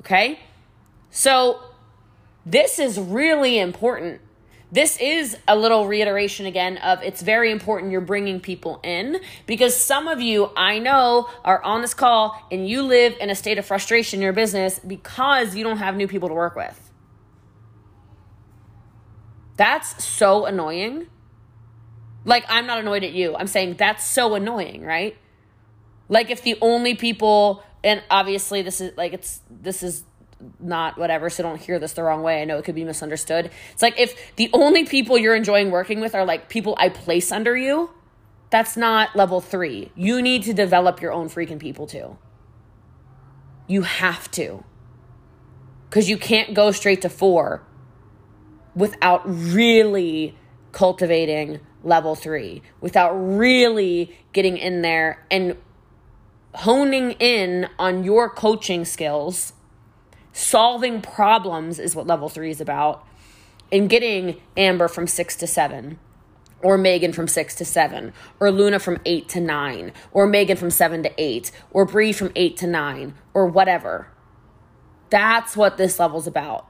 [0.00, 0.40] Okay?
[1.10, 1.60] So,
[2.44, 4.20] this is really important
[4.72, 9.76] this is a little reiteration again of it's very important you're bringing people in because
[9.76, 13.58] some of you I know are on this call and you live in a state
[13.58, 16.86] of frustration in your business because you don't have new people to work with.
[19.56, 21.06] That's so annoying.
[22.24, 23.36] Like, I'm not annoyed at you.
[23.36, 25.16] I'm saying that's so annoying, right?
[26.08, 30.04] Like, if the only people, and obviously this is like, it's, this is
[30.60, 32.42] not whatever, so don't hear this the wrong way.
[32.42, 33.50] I know it could be misunderstood.
[33.72, 37.32] It's like if the only people you're enjoying working with are like people I place
[37.32, 37.90] under you,
[38.50, 39.90] that's not level three.
[39.94, 42.18] You need to develop your own freaking people too.
[43.66, 44.64] You have to.
[45.88, 47.62] Because you can't go straight to four
[48.74, 50.36] without really
[50.72, 55.56] cultivating level three, without really getting in there and
[56.54, 59.52] honing in on your coaching skills
[60.36, 63.06] solving problems is what level three is about,
[63.72, 65.98] and getting Amber from six to seven,
[66.62, 70.70] or Megan from six to seven, or Luna from eight to nine, or Megan from
[70.70, 74.08] seven to eight, or Bree from eight to nine, or whatever.
[75.08, 76.66] That's what this level's about.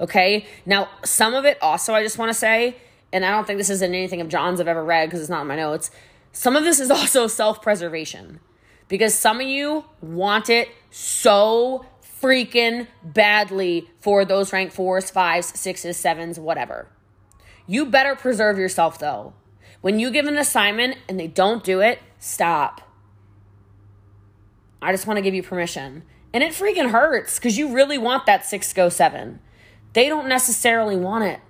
[0.00, 0.46] Okay.
[0.64, 2.76] Now, some of it also, I just want to say,
[3.12, 5.28] and I don't think this is in anything of John's I've ever read because it's
[5.28, 5.90] not in my notes.
[6.32, 8.40] Some of this is also self preservation
[8.88, 11.84] because some of you want it so
[12.22, 16.88] freaking badly for those rank fours, fives, sixes, sevens, whatever.
[17.66, 19.34] You better preserve yourself though.
[19.80, 22.80] When you give an assignment and they don't do it, stop.
[24.80, 26.04] I just want to give you permission.
[26.32, 29.40] And it freaking hurts because you really want that six go seven.
[29.92, 31.40] They don't necessarily want it.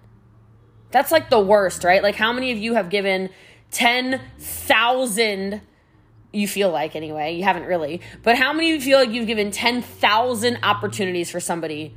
[0.90, 2.02] That's like the worst, right?
[2.02, 3.30] Like, how many of you have given
[3.70, 5.60] 10,000
[6.32, 7.34] you feel like anyway.
[7.34, 8.00] You haven't really.
[8.22, 11.94] But how many of you feel like you've given 10,000 opportunities for somebody?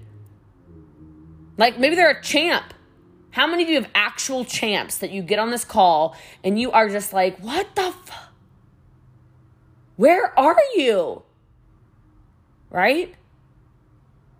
[1.57, 2.73] Like maybe they're a champ.
[3.31, 6.71] How many of you have actual champs that you get on this call and you
[6.71, 8.33] are just like, what the fuck?
[9.97, 11.23] Where are you?
[12.69, 13.13] Right?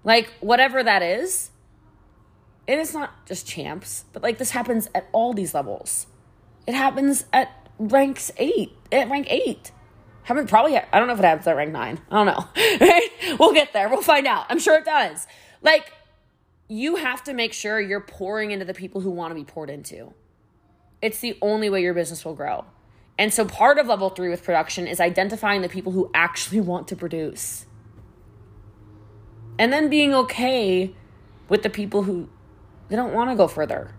[0.04, 1.52] Like, whatever that is.
[2.68, 6.08] And it's not just champs, but like this happens at all these levels.
[6.68, 9.72] It happens at ranks eight, at rank eight.
[10.26, 12.00] Haven't probably, I don't know if it happens at rank nine.
[12.10, 13.38] I don't know.
[13.40, 13.90] We'll get there.
[13.90, 14.46] We'll find out.
[14.50, 15.28] I'm sure it does.
[15.62, 15.92] Like,
[16.68, 19.70] you have to make sure you're pouring into the people who want to be poured
[19.70, 20.14] into.
[21.02, 22.66] It's the only way your business will grow.
[23.18, 26.88] And so, part of level three with production is identifying the people who actually want
[26.90, 27.66] to produce.
[29.58, 30.94] And then being okay
[31.50, 32.30] with the people who
[32.90, 33.94] they don't want to go further.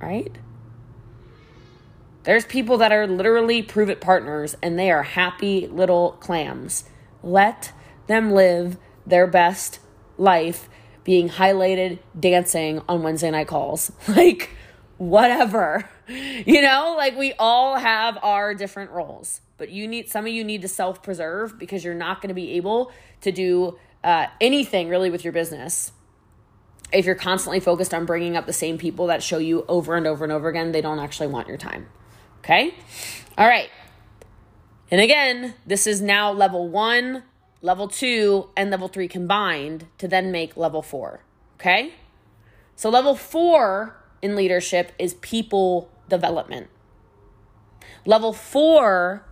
[0.00, 0.36] Right?
[2.24, 6.84] There's people that are literally prove it partners and they are happy little clams.
[7.22, 7.72] Let
[8.06, 9.78] them live their best
[10.16, 10.68] life
[11.04, 13.92] being highlighted dancing on Wednesday night calls.
[14.08, 14.50] Like,
[14.96, 15.88] whatever.
[16.06, 20.44] You know, like we all have our different roles, but you need some of you
[20.44, 24.90] need to self preserve because you're not going to be able to do uh, anything
[24.90, 25.92] really with your business
[26.92, 30.06] if you're constantly focused on bringing up the same people that show you over and
[30.06, 31.86] over and over again they don't actually want your time.
[32.44, 32.74] Okay?
[33.38, 33.70] All right.
[34.90, 37.22] And again, this is now level one,
[37.62, 41.24] level two, and level three combined to then make level four.
[41.58, 41.94] Okay?
[42.76, 46.68] So, level four in leadership is people development.
[48.04, 49.24] Level four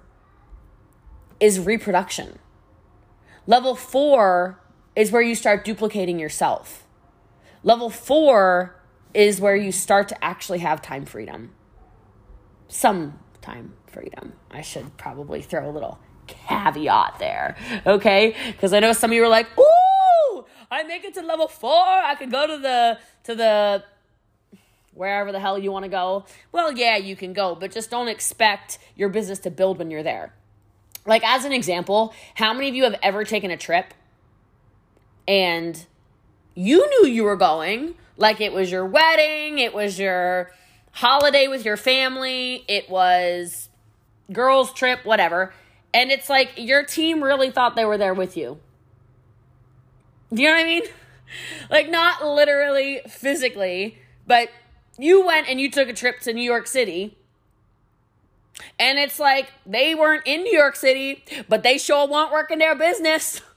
[1.38, 2.38] is reproduction.
[3.46, 4.58] Level four
[4.96, 6.86] is where you start duplicating yourself.
[7.62, 8.80] Level four
[9.12, 11.50] is where you start to actually have time freedom.
[12.72, 14.32] Some time freedom.
[14.50, 17.54] I should probably throw a little caveat there,
[17.86, 18.34] okay?
[18.46, 21.84] Because I know some of you are like, "Ooh, I make it to level four.
[21.84, 23.84] I could go to the to the
[24.94, 28.08] wherever the hell you want to go." Well, yeah, you can go, but just don't
[28.08, 30.32] expect your business to build when you're there.
[31.04, 33.92] Like as an example, how many of you have ever taken a trip
[35.28, 35.84] and
[36.54, 40.52] you knew you were going, like it was your wedding, it was your
[40.92, 43.68] holiday with your family, it was
[44.32, 45.52] girls' trip, whatever.
[45.92, 48.58] And it's like your team really thought they were there with you.
[50.32, 50.82] Do you know what I mean?
[51.70, 54.50] Like, not literally physically, but
[54.98, 57.16] you went and you took a trip to New York City.
[58.78, 62.74] And it's like they weren't in New York City, but they sure weren't working their
[62.74, 63.40] business.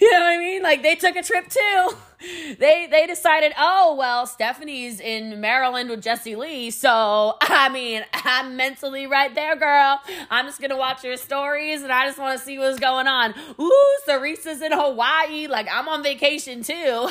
[0.00, 0.62] you know what I mean?
[0.62, 1.90] Like they took a trip too.
[2.58, 8.56] They they decided, oh well, Stephanie's in Maryland with Jesse Lee, so I mean, I'm
[8.56, 10.00] mentally right there, girl.
[10.30, 13.34] I'm just gonna watch your stories and I just want to see what's going on.
[13.60, 17.08] Ooh, Cerisa's in Hawaii, like I'm on vacation too.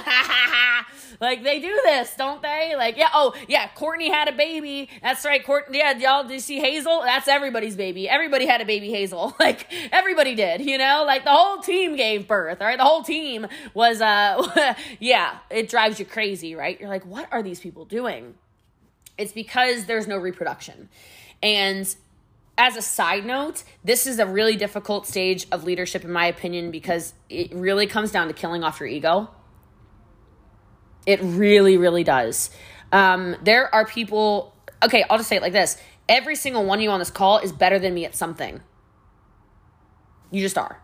[1.19, 2.75] like they do this, don't they?
[2.77, 4.89] Like yeah, oh yeah, Courtney had a baby.
[5.01, 5.79] That's right, Courtney.
[5.79, 7.01] Yeah, y'all did you see Hazel?
[7.03, 8.07] That's everybody's baby.
[8.07, 9.35] Everybody had a baby Hazel.
[9.43, 11.03] Like everybody did, you know.
[11.05, 12.61] Like the whole team gave birth.
[12.61, 14.73] All right, the whole team was uh
[15.03, 16.79] yeah, it drives you crazy, right?
[16.79, 18.35] You're like, what are these people doing?
[19.17, 20.87] It's because there's no reproduction.
[21.41, 21.93] And
[22.57, 26.71] as a side note, this is a really difficult stage of leadership, in my opinion,
[26.71, 29.29] because it really comes down to killing off your ego.
[31.05, 32.49] It really, really does.
[32.93, 35.75] Um, there are people, okay, I'll just say it like this
[36.07, 38.61] every single one of you on this call is better than me at something.
[40.31, 40.82] You just are.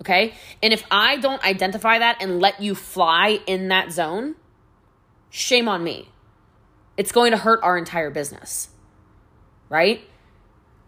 [0.00, 0.34] Okay.
[0.62, 4.36] And if I don't identify that and let you fly in that zone,
[5.30, 6.08] shame on me.
[6.96, 8.68] It's going to hurt our entire business.
[9.68, 10.02] Right?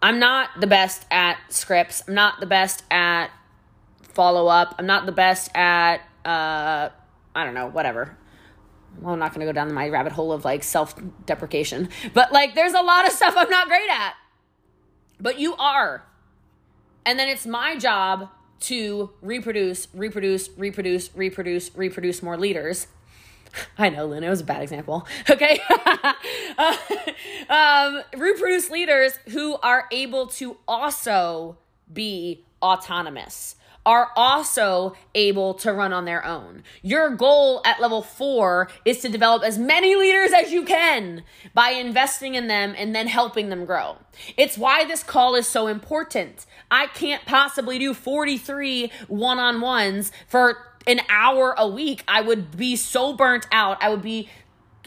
[0.01, 2.03] I'm not the best at scripts.
[2.07, 3.29] I'm not the best at
[4.01, 4.75] follow up.
[4.79, 6.89] I'm not the best at, uh,
[7.35, 8.17] I don't know, whatever.
[8.99, 10.95] Well, I'm not going to go down my rabbit hole of like self
[11.25, 14.15] deprecation, but like there's a lot of stuff I'm not great at.
[15.19, 16.05] But you are.
[17.05, 18.29] And then it's my job
[18.61, 22.87] to reproduce, reproduce, reproduce, reproduce, reproduce more leaders.
[23.77, 25.07] I know, Lynn, it was a bad example.
[25.29, 25.59] Okay.
[26.57, 26.75] uh,
[27.49, 31.57] um, reproduce leaders who are able to also
[31.91, 36.63] be autonomous are also able to run on their own.
[36.81, 41.69] Your goal at level four is to develop as many leaders as you can by
[41.69, 43.97] investing in them and then helping them grow.
[44.37, 46.45] It's why this call is so important.
[46.69, 52.03] I can't possibly do 43 one on ones for an hour a week.
[52.07, 53.81] I would be so burnt out.
[53.81, 54.29] I would be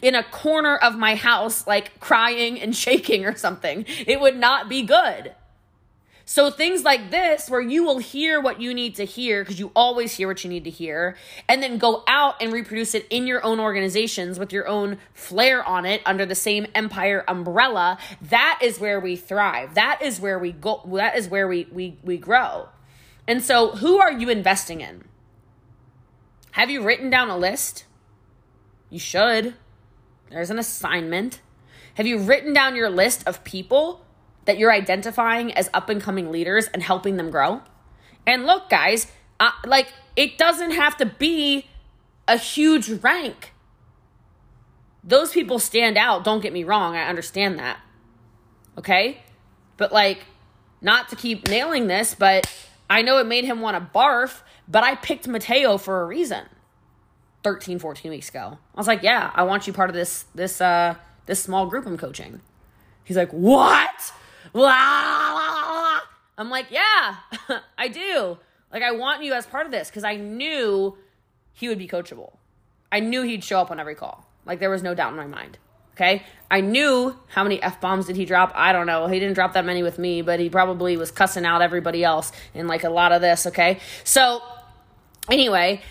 [0.01, 3.85] in a corner of my house, like crying and shaking or something.
[3.87, 5.33] It would not be good.
[6.27, 9.71] So things like this, where you will hear what you need to hear, because you
[9.75, 11.15] always hear what you need to hear,
[11.47, 15.63] and then go out and reproduce it in your own organizations with your own flair
[15.63, 19.75] on it under the same empire umbrella, that is where we thrive.
[19.75, 22.69] That is where we go that is where we we we grow.
[23.27, 25.03] And so who are you investing in?
[26.51, 27.85] Have you written down a list?
[28.89, 29.53] You should.
[30.31, 31.41] There's an assignment.
[31.95, 34.04] Have you written down your list of people
[34.45, 37.61] that you're identifying as up and coming leaders and helping them grow.
[38.25, 39.11] And look, guys,
[39.65, 41.67] like it doesn't have to be
[42.27, 43.53] a huge rank.
[45.03, 47.79] Those people stand out, don't get me wrong, I understand that.
[48.77, 49.19] Okay?
[49.77, 50.25] But like,
[50.81, 52.51] not to keep nailing this, but
[52.89, 56.45] I know it made him want to barf, but I picked Matteo for a reason.
[57.43, 58.57] 13, 14 weeks ago.
[58.73, 60.95] I was like, yeah, I want you part of this this uh
[61.27, 62.41] this small group I'm coaching.
[63.03, 64.11] He's like, what?
[66.37, 67.17] I'm like, yeah,
[67.77, 68.37] I do.
[68.71, 70.97] Like, I want you as part of this because I knew
[71.53, 72.37] he would be coachable.
[72.91, 74.25] I knew he'd show up on every call.
[74.45, 75.57] Like, there was no doubt in my mind.
[75.93, 76.23] Okay.
[76.49, 78.51] I knew how many F bombs did he drop?
[78.55, 79.07] I don't know.
[79.07, 82.31] He didn't drop that many with me, but he probably was cussing out everybody else
[82.53, 83.47] in like a lot of this.
[83.47, 83.79] Okay.
[84.03, 84.41] So,
[85.29, 85.81] anyway,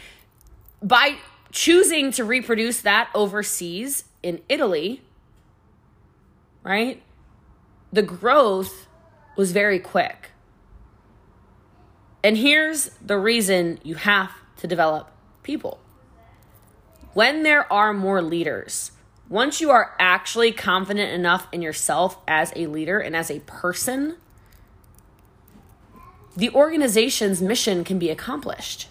[0.83, 1.17] by
[1.53, 5.03] choosing to reproduce that overseas in Italy,
[6.63, 7.03] right?
[7.95, 8.89] The growth
[9.37, 10.33] was very quick.
[12.25, 15.13] And here's the reason you have to develop
[15.45, 15.79] people.
[17.13, 18.91] When there are more leaders,
[19.29, 24.17] once you are actually confident enough in yourself as a leader and as a person,
[26.37, 28.89] the organization's mission can be accomplished.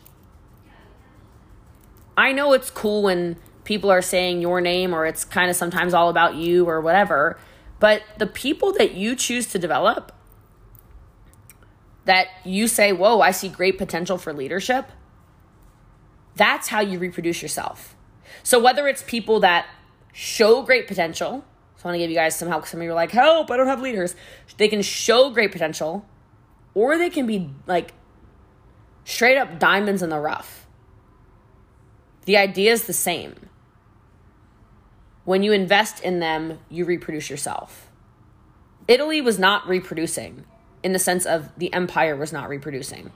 [2.15, 3.35] I know it's cool when
[3.65, 7.37] people are saying your name or it's kind of sometimes all about you or whatever,
[7.83, 10.13] but the people that you choose to develop,
[12.05, 14.89] that you say, Whoa, I see great potential for leadership,
[16.37, 17.97] that's how you reproduce yourself.
[18.41, 19.65] So whether it's people that
[20.13, 21.43] show great potential,
[21.75, 22.65] so I want to give you guys some help.
[22.67, 24.15] Some of you are like, help, I don't have leaders.
[24.55, 26.05] They can show great potential,
[26.73, 27.91] or they can be like
[29.03, 30.67] straight up diamonds in the rough.
[32.23, 33.49] The idea is the same.
[35.25, 37.89] When you invest in them, you reproduce yourself.
[38.87, 40.45] Italy was not reproducing
[40.83, 43.11] in the sense of the empire was not reproducing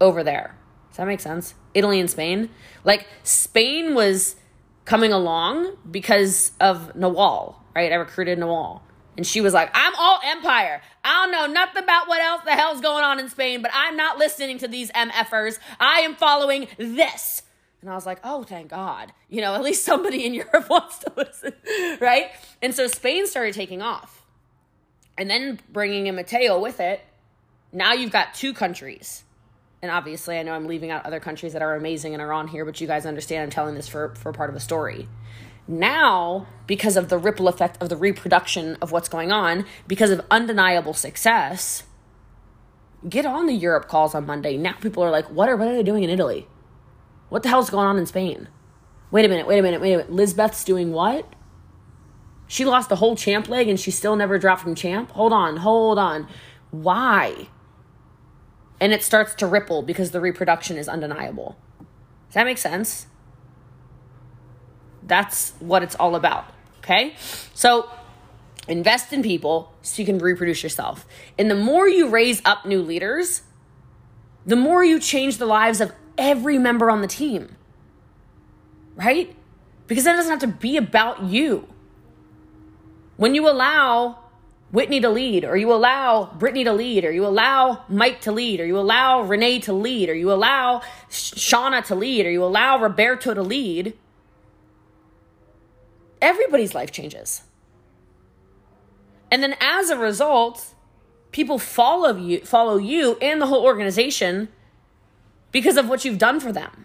[0.00, 0.56] over there.
[0.90, 1.54] Does that make sense?
[1.74, 2.50] Italy and Spain.
[2.84, 4.36] Like Spain was
[4.84, 7.92] coming along because of Nawal, right?
[7.92, 8.82] I recruited Nawal.
[9.16, 10.80] And she was like, I'm all empire.
[11.02, 13.96] I don't know nothing about what else the hell's going on in Spain, but I'm
[13.96, 15.58] not listening to these MFers.
[15.80, 17.42] I am following this.
[17.86, 19.12] And I was like, oh, thank God.
[19.28, 21.52] You know, at least somebody in Europe wants to listen,
[22.00, 22.30] right?
[22.60, 24.26] And so Spain started taking off.
[25.16, 27.00] And then bringing in Matteo with it.
[27.72, 29.24] Now you've got two countries
[29.82, 32.48] and obviously I know I'm leaving out other countries that are amazing and are on
[32.48, 35.08] here, but you guys understand I'm telling this for, for part of a story.
[35.68, 40.24] Now, because of the ripple effect of the reproduction of what's going on, because of
[40.28, 41.84] undeniable success,
[43.08, 44.56] get on the Europe calls on Monday.
[44.56, 46.48] Now people are like, what are, what are they doing in Italy?
[47.28, 48.48] What the hell's going on in Spain?
[49.10, 50.12] Wait a minute, wait a minute, wait a minute.
[50.12, 51.32] Lisbeth's doing what?
[52.48, 55.10] She lost the whole champ leg and she still never dropped from champ?
[55.12, 56.28] Hold on, hold on.
[56.70, 57.48] Why?
[58.80, 61.56] and it starts to ripple because the reproduction is undeniable.
[62.28, 63.06] Does that make sense?
[65.02, 66.46] That's what it's all about.
[66.78, 67.14] Okay?
[67.54, 67.88] So
[68.68, 71.06] invest in people so you can reproduce yourself.
[71.38, 73.42] And the more you raise up new leaders,
[74.44, 77.56] the more you change the lives of every member on the team.
[78.94, 79.34] Right?
[79.86, 81.68] Because then it doesn't have to be about you.
[83.16, 84.18] When you allow
[84.72, 88.60] Whitney to lead, or you allow Brittany to lead, or you allow Mike to lead,
[88.60, 92.78] or you allow Renee to lead, or you allow Shauna to lead, or you allow
[92.78, 93.96] Roberto to lead,
[96.20, 97.42] everybody's life changes.
[99.30, 100.74] And then as a result,
[101.30, 104.48] people follow you, follow you and the whole organization
[105.56, 106.84] because of what you've done for them.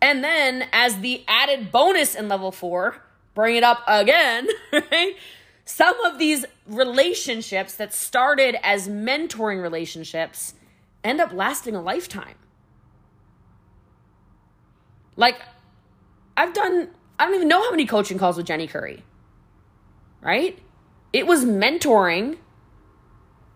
[0.00, 2.94] And then as the added bonus in level 4,
[3.34, 5.16] bring it up again, right?
[5.64, 10.54] some of these relationships that started as mentoring relationships
[11.02, 12.36] end up lasting a lifetime.
[15.16, 15.42] Like,
[16.36, 16.88] I've done,
[17.18, 19.02] I don't even know how many coaching calls with Jenny Curry,
[20.20, 20.56] right?
[21.12, 22.36] It was mentoring.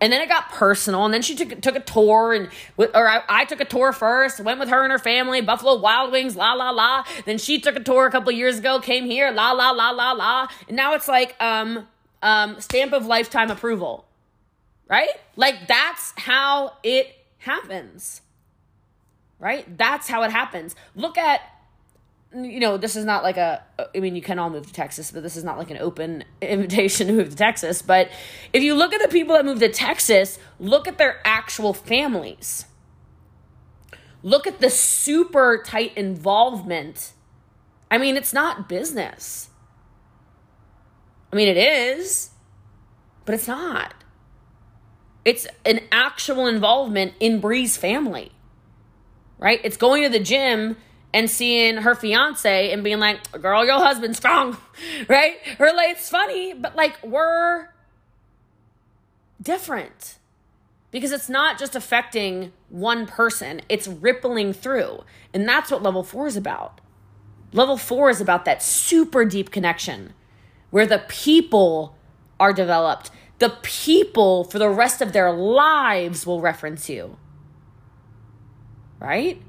[0.03, 3.21] And then it got personal, and then she took took a tour, and or I,
[3.29, 4.41] I, took a tour first.
[4.41, 7.05] Went with her and her family, Buffalo Wild Wings, la la la.
[7.23, 10.11] Then she took a tour a couple years ago, came here, la la la la
[10.11, 10.47] la.
[10.67, 11.87] And now it's like, um,
[12.21, 14.03] um, stamp of lifetime approval,
[14.89, 15.07] right?
[15.37, 18.21] Like that's how it happens,
[19.39, 19.65] right?
[19.77, 20.75] That's how it happens.
[20.97, 21.39] Look at,
[22.35, 23.63] you know, this is not like a,
[23.95, 26.23] I mean, you can all move to Texas, but this is not like an open
[26.41, 27.81] invitation to move to Texas.
[27.81, 28.09] But
[28.51, 32.65] if you look at the people that moved to Texas, look at their actual families.
[34.21, 37.13] Look at the super tight involvement.
[37.91, 39.49] I mean, it's not business
[41.33, 42.29] I mean, it is,
[43.25, 43.95] but it's not.
[45.25, 48.31] It's an actual involvement in Bree's family,
[49.39, 49.59] right?
[49.63, 50.77] It's going to the gym
[51.13, 54.57] and seeing her fiance and being like, girl, your husband's strong,
[55.07, 55.37] right?
[55.59, 57.69] Her like, it's funny, but like, we're
[59.41, 60.17] different
[60.89, 65.03] because it's not just affecting one person, it's rippling through.
[65.33, 66.81] And that's what level four is about.
[67.51, 70.13] Level four is about that super deep connection
[70.71, 71.95] where the people
[72.39, 73.11] are developed.
[73.37, 77.17] The people for the rest of their lives will reference you.
[78.99, 79.41] Right?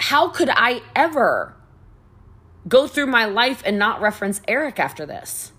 [0.00, 1.54] How could I ever
[2.66, 5.52] go through my life and not reference Eric after this?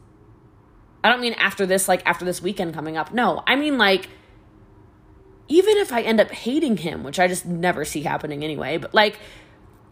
[1.04, 3.14] I don't mean after this, like after this weekend coming up.
[3.14, 4.10] No, I mean like,
[5.48, 8.96] even if I end up hating him, which I just never see happening anyway, but
[8.96, 9.20] like,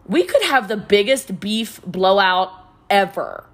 [0.04, 2.50] we could have the biggest beef blowout
[2.90, 3.44] ever.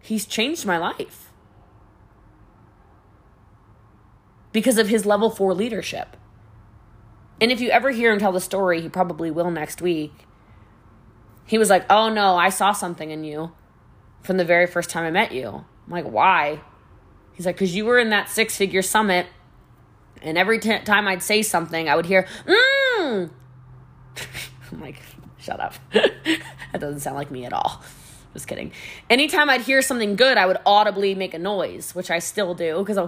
[0.00, 1.32] He's changed my life
[4.52, 6.16] because of his level four leadership.
[7.40, 10.12] And if you ever hear him tell the story, he probably will next week.
[11.46, 13.52] He was like, Oh no, I saw something in you
[14.22, 15.48] from the very first time I met you.
[15.48, 16.60] I'm like, Why?
[17.32, 19.26] He's like, Because you were in that six figure summit,
[20.22, 23.30] and every t- time I'd say something, I would hear, Mmm.
[24.72, 25.00] I'm like,
[25.38, 25.74] Shut up.
[25.92, 27.82] that doesn't sound like me at all.
[28.34, 28.70] Just kidding.
[29.08, 32.78] Anytime I'd hear something good, I would audibly make a noise, which I still do
[32.84, 32.98] because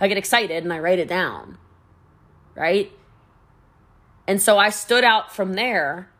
[0.00, 1.56] I get excited and I write it down.
[2.54, 2.92] Right?
[4.26, 6.10] And so I stood out from there.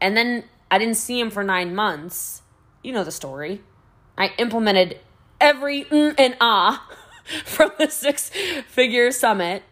[0.00, 2.42] And then I didn't see him for nine months.
[2.82, 3.62] You know the story.
[4.18, 4.98] I implemented
[5.40, 6.88] every mm and ah
[7.44, 8.30] from the six
[8.68, 9.62] figure summit.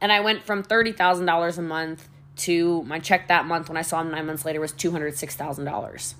[0.00, 4.00] And I went from $30,000 a month to my check that month when I saw
[4.00, 6.14] him nine months later was $206,000.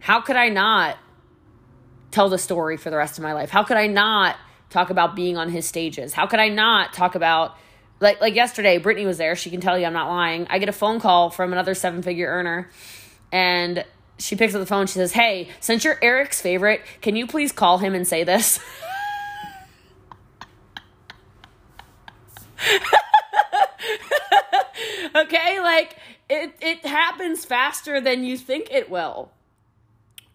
[0.00, 0.96] How could I not
[2.10, 3.50] tell the story for the rest of my life?
[3.50, 4.36] How could I not
[4.70, 6.14] talk about being on his stages?
[6.14, 7.56] How could I not talk about
[8.00, 9.36] like like yesterday, Brittany was there.
[9.36, 10.46] She can tell you I'm not lying.
[10.50, 12.70] I get a phone call from another seven figure earner,
[13.32, 13.84] and
[14.18, 14.86] she picks up the phone.
[14.86, 18.60] She says, "Hey, since you're Eric's favorite, can you please call him and say this?"
[25.16, 25.96] okay, like
[26.28, 29.32] it it happens faster than you think it will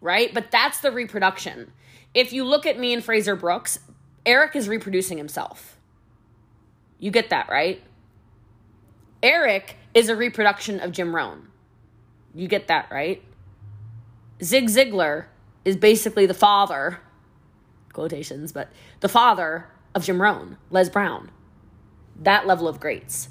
[0.03, 0.34] right?
[0.34, 1.72] But that's the reproduction.
[2.14, 3.80] If you look at me and Frazer Brookes,
[4.26, 5.72] Eric is reproducing himself.
[7.03, 7.83] You get that, right?
[9.21, 11.49] Eric is a reproduction of Jim Rohn.
[12.33, 13.21] You get that, right?
[14.41, 15.25] Zig Ziglar
[15.65, 17.01] is basically the father,
[17.91, 18.69] quotations, but
[19.01, 21.29] the father of Jim Rohn, Les Brown.
[22.15, 23.27] That level of greats.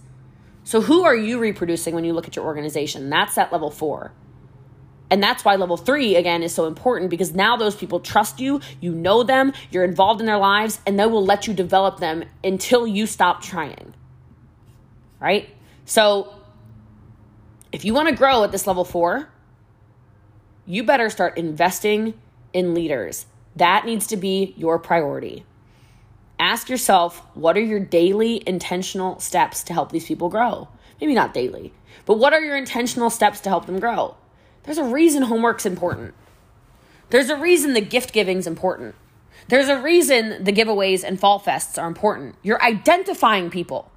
[0.64, 3.08] So, who are you reproducing when you look at your organization?
[3.08, 4.12] That's that level four.
[5.12, 8.62] And that's why level three, again, is so important because now those people trust you,
[8.80, 12.24] you know them, you're involved in their lives, and they will let you develop them
[12.42, 13.92] until you stop trying.
[15.20, 15.50] Right?
[15.84, 16.32] So,
[17.72, 19.28] if you want to grow at this level four,
[20.64, 22.14] you better start investing
[22.54, 23.26] in leaders.
[23.54, 25.44] That needs to be your priority.
[26.38, 30.68] Ask yourself what are your daily intentional steps to help these people grow?
[31.02, 31.74] Maybe not daily,
[32.06, 34.16] but what are your intentional steps to help them grow?
[34.64, 36.14] There's a reason homework's important.
[37.10, 38.94] There's a reason the gift giving's important.
[39.48, 42.36] There's a reason the giveaways and fall fests are important.
[42.42, 43.90] You're identifying people.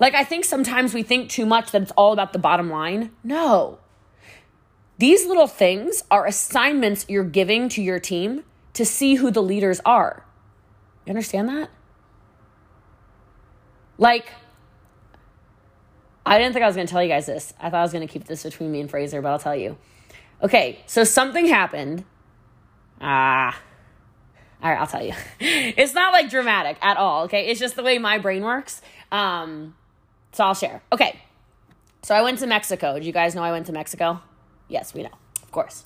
[0.00, 3.12] Like, I think sometimes we think too much that it's all about the bottom line.
[3.22, 3.78] No.
[4.98, 9.80] These little things are assignments you're giving to your team to see who the leaders
[9.84, 10.24] are.
[11.04, 11.70] You understand that?
[13.98, 14.32] Like,
[16.24, 17.52] I didn't think I was going to tell you guys this.
[17.60, 19.56] I thought I was going to keep this between me and Frazer, but I'll tell
[19.56, 19.76] you.
[20.42, 22.04] Okay, so something happened.
[23.00, 23.58] Ah.
[24.62, 25.14] All right, I'll tell you.
[25.40, 27.46] it's not like dramatic at all, okay?
[27.46, 28.80] It's just the way my brain works.
[29.10, 29.74] Um,
[30.32, 30.82] so I'll share.
[30.92, 31.20] Okay.
[32.02, 32.98] So I went to Mexico.
[32.98, 34.20] Do you guys know I went to Mexico?
[34.68, 35.10] Yes, we know.
[35.42, 35.84] Of course.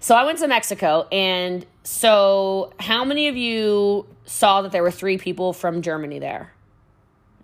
[0.00, 4.90] So I went to Mexico and so how many of you saw that there were
[4.90, 6.52] three people from Germany there?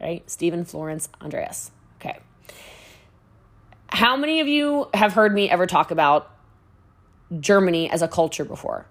[0.00, 0.28] Right?
[0.30, 1.70] Stephen, Florence, Andreas.
[3.90, 6.30] How many of you have heard me ever talk about
[7.38, 8.86] Germany as a culture before?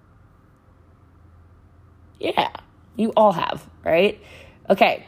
[2.18, 2.50] Yeah,
[2.96, 4.20] you all have, right?
[4.68, 5.06] Okay.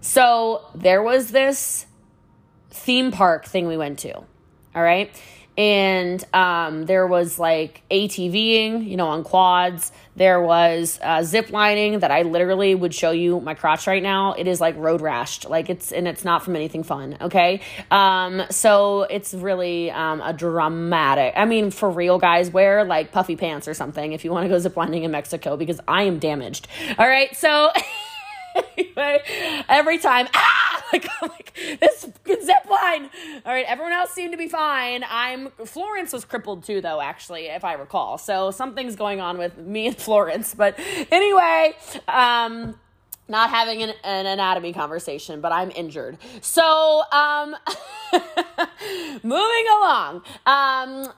[0.00, 1.86] So there was this
[2.70, 4.14] theme park thing we went to.
[4.14, 5.10] All right
[5.58, 9.90] and um, there was like ATVing, you know, on quads.
[10.14, 14.34] There was uh, zip lining that I literally would show you my crotch right now.
[14.34, 17.18] It is like road rashed, like it's and it's not from anything fun.
[17.20, 21.34] Okay, um, so it's really um, a dramatic.
[21.36, 24.48] I mean, for real, guys, wear like puffy pants or something if you want to
[24.48, 26.68] go zip lining in Mexico because I am damaged.
[26.96, 27.72] All right, so.
[28.76, 29.22] anyway,
[29.68, 33.10] every time, ah, like, like this zip line.
[33.44, 35.04] All right, everyone else seemed to be fine.
[35.08, 37.00] I'm Florence was crippled too, though.
[37.00, 40.54] Actually, if I recall, so something's going on with me and Florence.
[40.54, 40.78] But
[41.10, 41.74] anyway,
[42.06, 42.76] um
[43.28, 46.16] not having an, an, anatomy conversation, but I'm injured.
[46.40, 47.54] So, um,
[49.22, 50.22] moving along.
[50.46, 51.12] Um,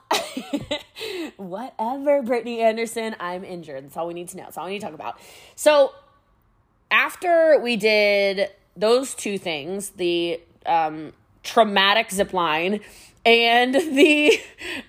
[1.37, 3.85] whatever, Brittany Anderson, I'm injured.
[3.85, 4.43] That's all we need to know.
[4.43, 5.19] That's all we need to talk about.
[5.55, 5.93] So,
[6.91, 8.49] after we did
[8.81, 11.13] those two things, the um,
[11.43, 12.81] traumatic zip line
[13.25, 14.39] and the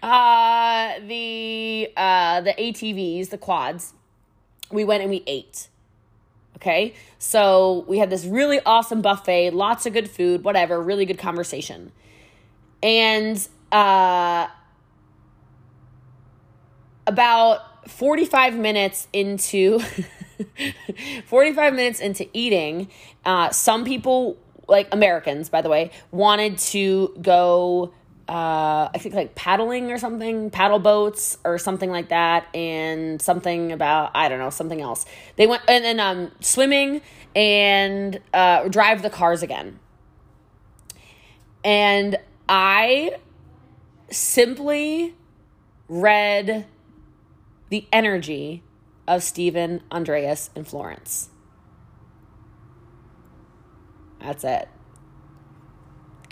[0.02, 3.92] uh, the uh, the ATVs, the quads,
[4.70, 5.68] we went and we ate.
[6.56, 11.18] Okay, so we had this really awesome buffet, lots of good food, whatever, really good
[11.18, 11.92] conversation,
[12.82, 14.46] and uh,
[17.06, 19.80] about forty five minutes into
[21.26, 22.88] 45 minutes into eating,
[23.24, 24.36] uh, some people
[24.68, 27.92] like Americans, by the way, wanted to go
[28.28, 33.72] uh, I think like paddling or something, paddle boats or something like that, and something
[33.72, 35.04] about I don't know something else.
[35.36, 37.02] They went and then um, swimming
[37.34, 39.80] and uh, drive the cars again.
[41.64, 42.16] And
[42.48, 43.16] I
[44.10, 45.14] simply
[45.88, 46.66] read
[47.70, 48.62] the energy
[49.16, 51.28] of Stephen, Andreas, and Florence.
[54.20, 54.68] That's it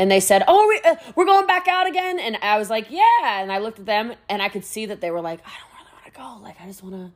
[0.00, 2.86] and they said, "Oh, we, uh, we're going back out again." And I was like,
[2.90, 5.50] "Yeah." And I looked at them, and I could see that they were like, "I
[5.60, 6.42] don't really want to go.
[6.42, 7.12] Like, I just want to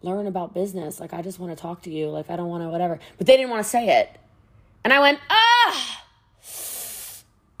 [0.00, 0.98] learn about business.
[0.98, 2.08] Like, I just want to talk to you.
[2.08, 4.18] Like, I don't want to whatever." But they didn't want to say it,
[4.82, 6.04] and I went, "Ah,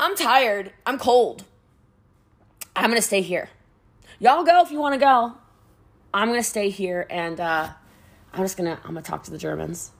[0.00, 0.72] I'm tired.
[0.86, 1.44] I'm cold.
[2.74, 3.50] I'm gonna stay here.
[4.20, 5.34] Y'all go if you want to go.
[6.14, 7.70] I'm gonna stay here, and uh,
[8.32, 9.92] I'm just gonna I'm gonna talk to the Germans."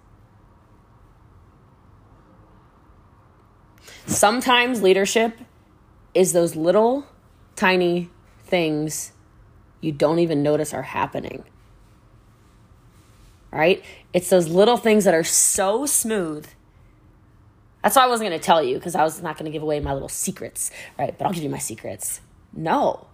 [4.07, 5.39] Sometimes leadership
[6.15, 7.07] is those little
[7.57, 8.11] tiny
[8.45, 9.13] things
[9.81, 11.45] you don't even notice are happening.
[13.51, 13.85] Right?
[14.13, 16.47] It's those little things that are so smooth.
[17.83, 19.63] That's why I wasn't going to tell you because I was not going to give
[19.63, 21.17] away my little secrets, right?
[21.17, 22.21] But I'll give you my secrets.
[22.53, 23.07] No.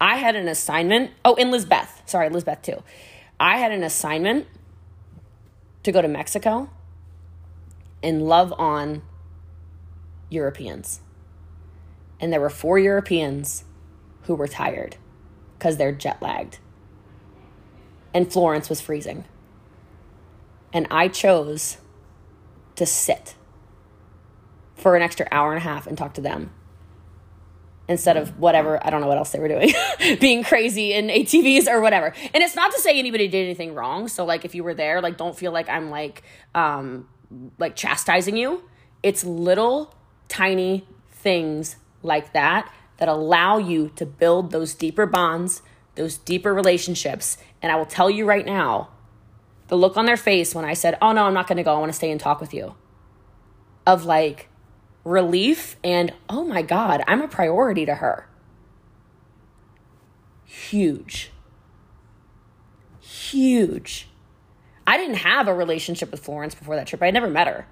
[0.00, 1.10] I had an assignment.
[1.24, 2.02] Oh, in Lisbeth.
[2.06, 2.82] Sorry, Lisbeth too.
[3.38, 4.46] I had an assignment
[5.82, 6.70] to go to Mexico
[8.02, 9.02] and love on
[10.30, 11.00] Europeans.
[12.18, 13.64] And there were four Europeans
[14.22, 14.96] who were tired
[15.58, 16.58] because they're jet lagged.
[18.14, 19.24] And Florence was freezing.
[20.72, 21.78] And I chose
[22.76, 23.34] to sit
[24.74, 26.50] for an extra hour and a half and talk to them
[27.90, 29.72] instead of whatever I don't know what else they were doing,
[30.20, 32.14] being crazy in ATVs or whatever.
[32.32, 34.06] And it's not to say anybody did anything wrong.
[34.06, 36.22] So like if you were there, like don't feel like I'm like
[36.54, 37.08] um
[37.58, 38.62] like chastising you.
[39.02, 39.94] It's little
[40.28, 45.62] tiny things like that that allow you to build those deeper bonds,
[45.96, 47.38] those deeper relationships.
[47.60, 48.90] And I will tell you right now,
[49.66, 51.80] the look on their face when I said, Oh no, I'm not gonna go, I
[51.80, 52.76] wanna stay and talk with you,
[53.84, 54.48] of like
[55.04, 58.28] relief and, Oh my God, I'm a priority to her.
[60.44, 61.30] Huge.
[63.00, 64.08] Huge.
[64.86, 67.02] I didn't have a relationship with Florence before that trip.
[67.02, 67.66] I never met her.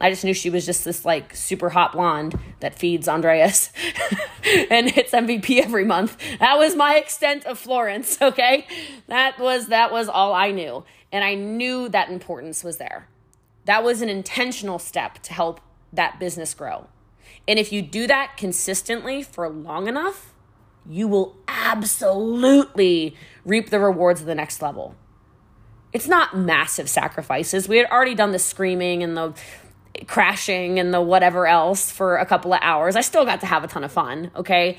[0.00, 3.70] I just knew she was just this like super hot blonde that feeds Andreas
[4.70, 6.18] and hits MVP every month.
[6.40, 8.66] That was my extent of Florence, okay?
[9.06, 10.84] That was that was all I knew.
[11.12, 13.08] And I knew that importance was there.
[13.66, 15.60] That was an intentional step to help
[15.94, 16.86] that business grow.
[17.46, 20.32] And if you do that consistently for long enough,
[20.88, 24.94] you will absolutely reap the rewards of the next level.
[25.92, 27.68] It's not massive sacrifices.
[27.68, 29.34] We had already done the screaming and the
[30.06, 32.96] crashing and the whatever else for a couple of hours.
[32.96, 34.78] I still got to have a ton of fun, okay?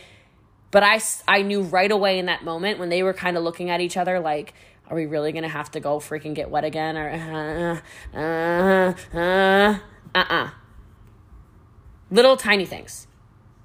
[0.71, 3.69] But I, I knew right away in that moment when they were kind of looking
[3.69, 4.53] at each other like,
[4.89, 6.97] are we really gonna have to go freaking get wet again?
[6.97, 7.81] Or,
[8.13, 9.79] uh, uh, uh,
[10.13, 10.49] uh, uh.
[12.11, 13.07] Little tiny things.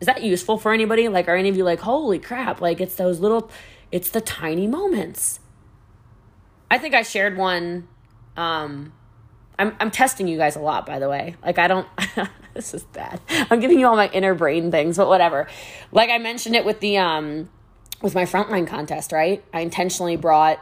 [0.01, 1.09] Is that useful for anybody?
[1.09, 2.61] Like, are any of you like, holy crap?
[2.61, 3.51] Like, it's those little,
[3.93, 5.41] it's the tiny moments.
[6.71, 7.89] I think I shared one
[8.37, 8.93] um,
[9.59, 11.37] I'm I'm testing you guys a lot, by the way.
[11.45, 11.87] Like I don't.
[12.55, 13.21] this is bad.
[13.51, 15.47] I'm giving you all my inner brain things, but whatever.
[15.93, 17.51] Like I mentioned it with the um
[18.01, 19.45] with my frontline contest, right?
[19.53, 20.59] I intentionally brought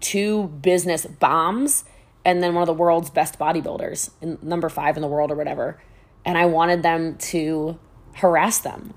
[0.00, 1.84] two business bombs
[2.24, 5.34] and then one of the world's best bodybuilders, in number five in the world or
[5.34, 5.80] whatever,
[6.24, 7.78] and I wanted them to
[8.14, 8.94] harass them.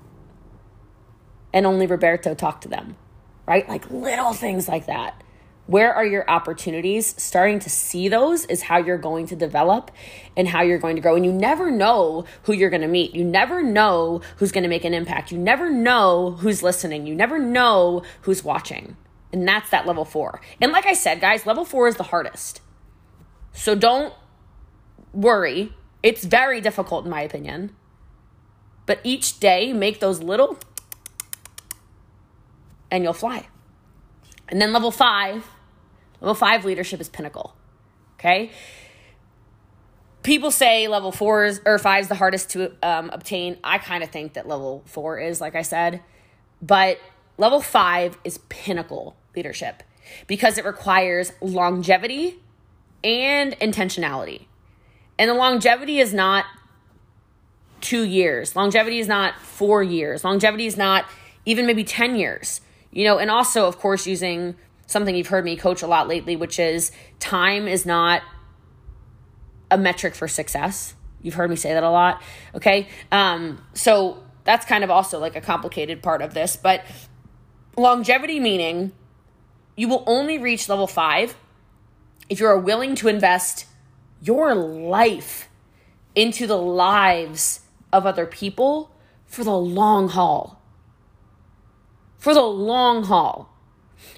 [1.52, 2.96] And only Roberto talked to them,
[3.46, 3.68] right?
[3.68, 5.22] Like little things like that.
[5.66, 7.20] Where are your opportunities?
[7.20, 9.90] Starting to see those is how you're going to develop
[10.36, 11.16] and how you're going to grow.
[11.16, 13.14] And you never know who you're going to meet.
[13.14, 15.32] You never know who's going to make an impact.
[15.32, 17.06] You never know who's listening.
[17.06, 18.96] You never know who's watching.
[19.32, 20.40] And that's that level four.
[20.60, 22.60] And like I said, guys, level four is the hardest.
[23.52, 24.14] So don't
[25.12, 25.72] worry.
[26.02, 27.74] It's very difficult, in my opinion.
[28.84, 30.58] But each day, make those little
[32.90, 33.48] and you'll fly.
[34.48, 35.48] And then level five
[36.20, 37.54] Level five leadership is pinnacle.
[38.18, 38.50] Okay.
[40.22, 43.58] People say level four is, or five is the hardest to um, obtain.
[43.62, 46.02] I kind of think that level four is, like I said,
[46.60, 46.98] but
[47.38, 49.82] level five is pinnacle leadership
[50.26, 52.42] because it requires longevity
[53.04, 54.46] and intentionality.
[55.18, 56.44] And the longevity is not
[57.80, 58.56] two years.
[58.56, 60.24] Longevity is not four years.
[60.24, 61.06] Longevity is not
[61.44, 62.60] even maybe 10 years.
[62.90, 64.56] You know, and also, of course, using
[64.86, 68.22] something you've heard me coach a lot lately, which is time is not
[69.70, 70.94] a metric for success.
[71.22, 72.22] You've heard me say that a lot.
[72.54, 72.88] Okay.
[73.10, 76.56] Um, so that's kind of also like a complicated part of this.
[76.56, 76.84] But
[77.76, 78.92] longevity meaning
[79.76, 81.36] you will only reach level five
[82.28, 83.66] if you are willing to invest
[84.26, 85.48] your life
[86.14, 87.60] into the lives
[87.92, 88.90] of other people
[89.24, 90.60] for the long haul.
[92.18, 93.48] For the long haul.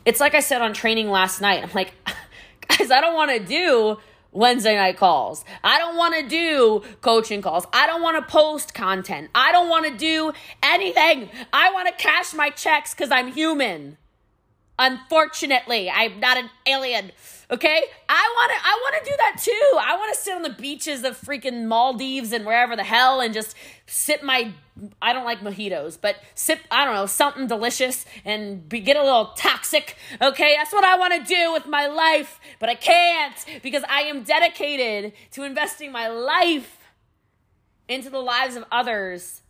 [0.04, 1.62] It's like I said on training last night.
[1.62, 1.92] I'm like,
[2.68, 3.98] guys, I don't want to do
[4.32, 5.44] Wednesday night calls.
[5.64, 7.66] I don't want to do coaching calls.
[7.72, 9.30] I don't want to post content.
[9.34, 10.32] I don't want to do
[10.62, 11.28] anything.
[11.52, 13.96] I want to cash my checks because I'm human.
[14.78, 17.12] Unfortunately, I'm not an alien.
[17.50, 17.82] Okay?
[18.08, 19.78] I want to I want to do that too.
[19.80, 23.32] I want to sit on the beaches of freaking Maldives and wherever the hell and
[23.32, 23.54] just
[23.86, 24.52] sip my
[25.00, 29.02] I don't like mojitos, but sip I don't know, something delicious and be, get a
[29.02, 29.96] little toxic.
[30.20, 30.54] Okay?
[30.56, 34.24] That's what I want to do with my life, but I can't because I am
[34.24, 36.76] dedicated to investing my life
[37.88, 39.40] into the lives of others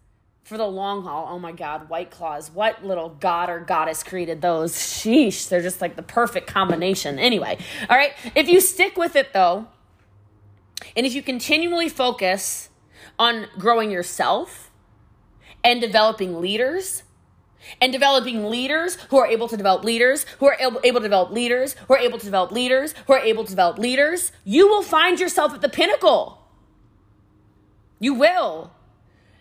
[0.49, 1.29] for the long haul.
[1.29, 2.51] Oh my God, White Claws.
[2.51, 4.75] What little god or goddess created those?
[4.75, 7.19] Sheesh, they're just like the perfect combination.
[7.19, 7.59] Anyway,
[7.91, 9.67] all right, if you stick with it though,
[10.97, 12.71] and if you continually focus
[13.19, 14.71] on growing yourself
[15.63, 17.03] and developing leaders,
[17.83, 21.75] and developing leaders who are able to develop leaders, who are able, to develop leaders,
[21.87, 25.21] who are able to develop leaders, who are able to develop leaders, you will find
[25.21, 26.49] yourself at the pinnacle.
[27.99, 28.73] You will.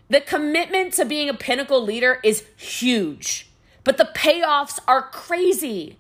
[0.10, 3.50] The commitment to being a pinnacle leader is huge,
[3.84, 5.98] but the payoffs are crazy.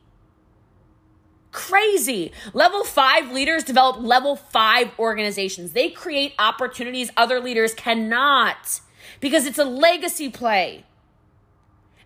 [1.51, 2.31] Crazy.
[2.53, 5.73] Level five leaders develop level five organizations.
[5.73, 8.79] They create opportunities other leaders cannot
[9.19, 10.85] because it's a legacy play.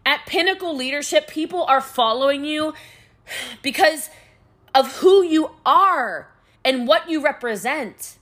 [0.06, 2.74] At pinnacle leadership, people are following you
[3.62, 4.10] because
[4.74, 6.32] of who you are
[6.64, 8.18] and what you represent.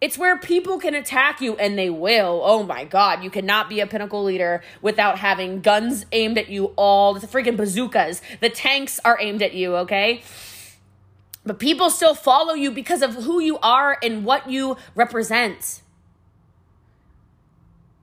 [0.00, 2.42] It's where people can attack you and they will.
[2.44, 6.72] Oh my God, you cannot be a pinnacle leader without having guns aimed at you
[6.76, 7.14] all.
[7.14, 10.22] The freaking bazookas, the tanks are aimed at you, okay?
[11.46, 15.82] But people still follow you because of who you are and what you represent.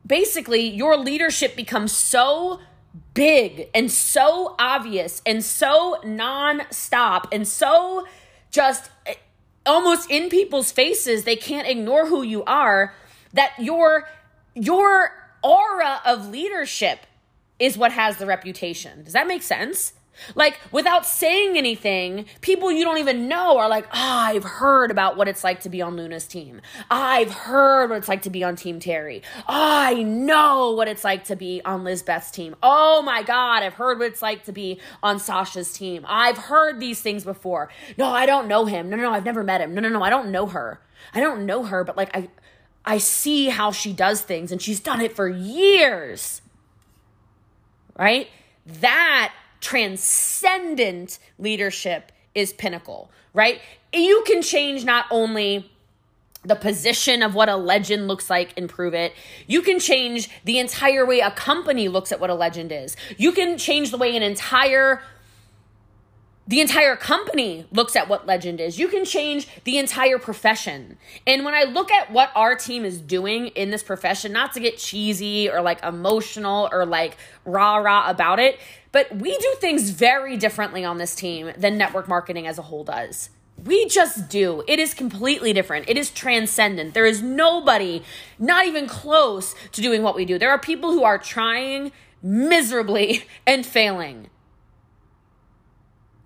[0.05, 2.59] Basically, your leadership becomes so
[3.13, 8.05] big and so obvious and so non-stop and so
[8.51, 8.90] just
[9.65, 12.93] almost in people's faces they can't ignore who you are
[13.33, 14.07] that your
[14.55, 15.11] your
[15.43, 17.05] aura of leadership
[17.59, 19.03] is what has the reputation.
[19.03, 19.93] Does that make sense
[20.35, 25.17] like without saying anything, people you don't even know are like, oh, I've heard about
[25.17, 26.61] what it's like to be on Luna's team.
[26.89, 29.21] I've heard what it's like to be on Team Terry.
[29.47, 32.55] Ah, I know what it's like to be on Lisbeth's team.
[32.61, 36.05] Oh my God, I've heard what it's like to be on Sasha's team.
[36.07, 37.69] I've heard these things before.
[37.97, 38.89] No, I don't know him.
[38.89, 39.73] No, no, no, I've never met him.
[39.73, 40.81] No, no, no, I don't know her.
[41.13, 42.29] I don't know her, but like I
[42.83, 46.41] I see how she does things and she's done it for years.
[47.97, 48.29] Right?
[48.65, 53.61] That transcendent leadership is pinnacle, right?
[53.93, 55.71] You can change not only
[56.43, 59.13] the position of what a legend looks like and prove it.
[59.45, 62.97] You can change the entire way a company looks at what a legend is.
[63.17, 65.03] You can change the way an entire
[66.51, 68.77] the entire company looks at what legend is.
[68.77, 70.97] You can change the entire profession.
[71.25, 74.59] And when I look at what our team is doing in this profession, not to
[74.59, 78.59] get cheesy or like emotional or like rah rah about it,
[78.91, 82.83] but we do things very differently on this team than network marketing as a whole
[82.83, 83.29] does.
[83.63, 84.65] We just do.
[84.67, 85.87] It is completely different.
[85.87, 86.93] It is transcendent.
[86.93, 88.03] There is nobody,
[88.37, 90.37] not even close to doing what we do.
[90.37, 94.27] There are people who are trying miserably and failing.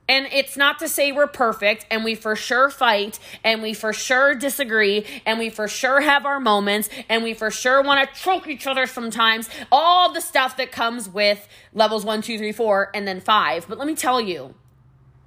[0.07, 3.91] And it's not to say we're perfect and we for sure fight and we for
[3.91, 8.21] sure disagree and we for sure have our moments and we for sure want to
[8.21, 9.49] choke each other sometimes.
[9.71, 13.67] All the stuff that comes with levels one, two, three, four, and then five.
[13.67, 14.53] But let me tell you,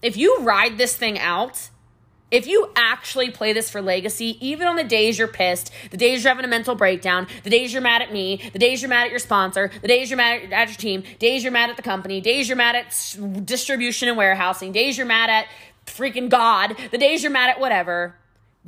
[0.01, 1.70] if you ride this thing out,
[2.31, 6.22] if you actually play this for legacy, even on the days you're pissed, the days
[6.22, 9.05] you're having a mental breakdown, the days you're mad at me, the days you're mad
[9.05, 11.83] at your sponsor, the days you're mad at, your team, days you're mad at the
[11.83, 15.47] company, days you're mad at distribution and warehousing, days you're mad at
[15.87, 18.14] freaking God, the days you're mad at whatever,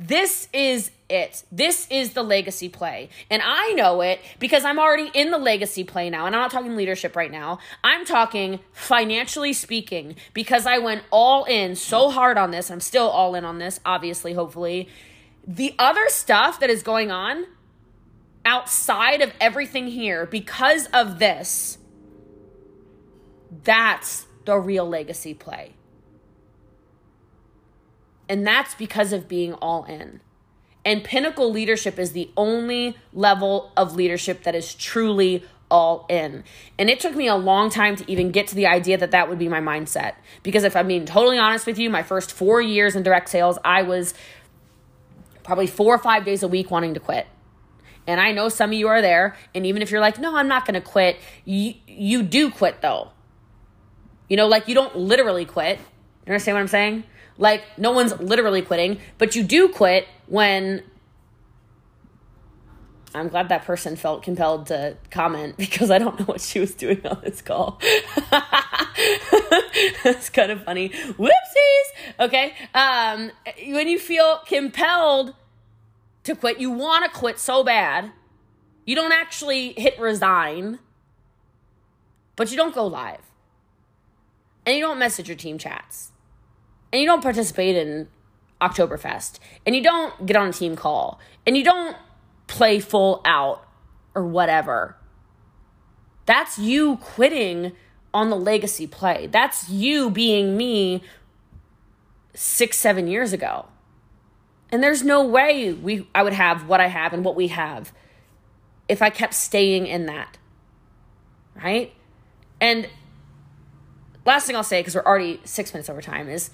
[0.01, 1.43] this is it.
[1.51, 3.09] This is the legacy play.
[3.29, 6.25] And I know it because I'm already in the legacy play now.
[6.25, 7.59] And I'm not talking leadership right now.
[7.83, 12.71] I'm talking financially speaking because I went all in so hard on this.
[12.71, 14.89] I'm still all in on this, obviously, hopefully.
[15.45, 17.45] The other stuff that is going on
[18.43, 21.77] outside of everything here because of this,
[23.63, 25.73] that's the real legacy play.
[28.31, 30.21] And that's because of being all in.
[30.85, 36.45] And pinnacle leadership is the only level of leadership that is truly all in.
[36.79, 39.27] And it took me a long time to even get to the idea that that
[39.27, 40.13] would be my mindset.
[40.43, 43.59] Because if I'm being totally honest with you, my first four years in direct sales,
[43.65, 44.13] I was
[45.43, 47.27] probably four or five days a week wanting to quit.
[48.07, 49.35] And I know some of you are there.
[49.53, 52.81] And even if you're like, no, I'm not going to quit, you, you do quit
[52.81, 53.09] though.
[54.29, 55.79] You know, like you don't literally quit.
[55.79, 57.03] You understand what I'm saying?
[57.37, 60.83] Like no one's literally quitting, but you do quit when
[63.13, 66.73] I'm glad that person felt compelled to comment because I don't know what she was
[66.73, 67.79] doing on this call.
[70.03, 70.89] That's kind of funny.
[70.89, 71.29] Whoopsies.
[72.19, 72.53] Okay.
[72.73, 73.31] Um,
[73.67, 75.33] when you feel compelled
[76.23, 78.11] to quit, you want to quit so bad,
[78.85, 80.79] you don't actually hit resign,
[82.35, 83.21] but you don't go live.
[84.65, 86.10] And you don't message your team chats.
[86.91, 88.07] And you don't participate in
[88.61, 89.39] Oktoberfest.
[89.65, 91.19] And you don't get on a team call.
[91.45, 91.97] And you don't
[92.47, 93.65] play full out
[94.13, 94.97] or whatever.
[96.25, 97.73] That's you quitting
[98.13, 99.27] on the legacy play.
[99.27, 101.01] That's you being me
[102.33, 103.67] six, seven years ago.
[104.71, 107.91] And there's no way we I would have what I have and what we have
[108.87, 110.37] if I kept staying in that.
[111.55, 111.93] Right?
[112.59, 112.87] And
[114.25, 116.49] last thing I'll say, because we're already six minutes over time, is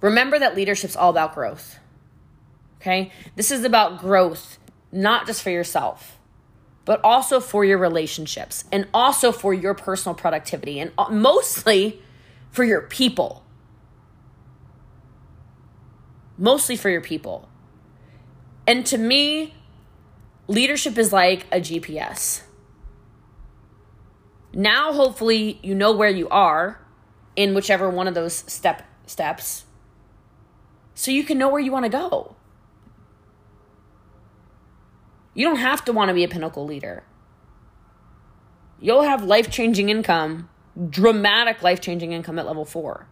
[0.00, 1.78] remember that leadership's all about growth.
[2.80, 3.12] Okay?
[3.36, 4.58] This is about growth,
[4.92, 6.18] not just for yourself,
[6.84, 12.02] but also for your relationships and also for your personal productivity and uh, mostly
[12.50, 13.44] for your people.
[16.36, 17.48] Mostly for your people.
[18.66, 19.54] And to me,
[20.46, 22.42] leadership is like a GPS.
[24.58, 26.80] Now, hopefully, you know where you are
[27.36, 29.66] in whichever one of those step steps
[30.96, 32.34] so you can know where you want to go.
[35.32, 37.04] You don't have to want to be a pinnacle leader.
[38.80, 40.48] You'll have life changing income,
[40.90, 43.06] dramatic life changing income at level four.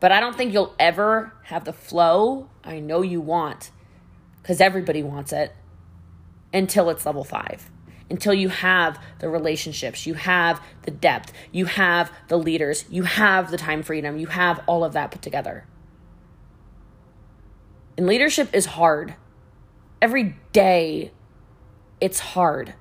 [0.00, 3.70] But I don't think you'll ever have the flow I know you want,
[4.40, 5.54] because everybody wants it,
[6.50, 7.70] until it's level five.
[8.10, 13.50] Until you have the relationships, you have the depth, you have the leaders, you have
[13.50, 15.66] the time freedom, you have all of that put together.
[17.96, 19.14] And leadership is hard
[20.00, 21.10] every day
[22.00, 22.74] it's hard.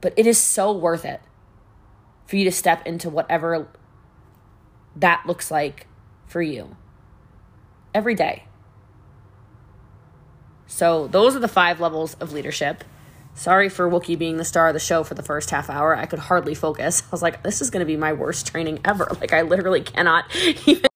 [0.00, 1.20] But it is so worth it
[2.26, 3.66] for you to step into whatever
[4.96, 5.86] that looks like
[6.26, 6.76] for you
[7.94, 8.44] every day.
[10.66, 12.84] So, those are the five levels of leadership.
[13.34, 15.96] Sorry for Wookie being the star of the show for the first half hour.
[15.96, 17.02] I could hardly focus.
[17.02, 19.08] I was like, this is going to be my worst training ever.
[19.20, 20.24] Like, I literally cannot
[20.66, 20.86] even.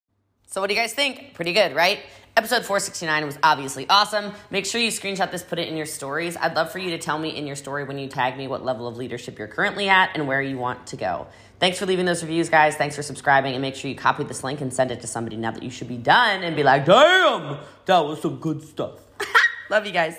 [0.47, 1.35] So, what do you guys think?
[1.35, 2.01] Pretty good, right?
[2.37, 4.33] Episode 469 was obviously awesome.
[4.51, 6.37] Make sure you screenshot this, put it in your stories.
[6.37, 8.65] I'd love for you to tell me in your story when you tag me what
[8.65, 11.27] level of leadership you're currently at and where you want to go.
[11.59, 12.77] Thanks for leaving those reviews, guys.
[12.77, 15.37] Thanks for subscribing, and make sure you copy this link and send it to somebody
[15.37, 19.01] now that you should be done and be like, damn, that was some good stuff.
[19.71, 20.15] love you guys.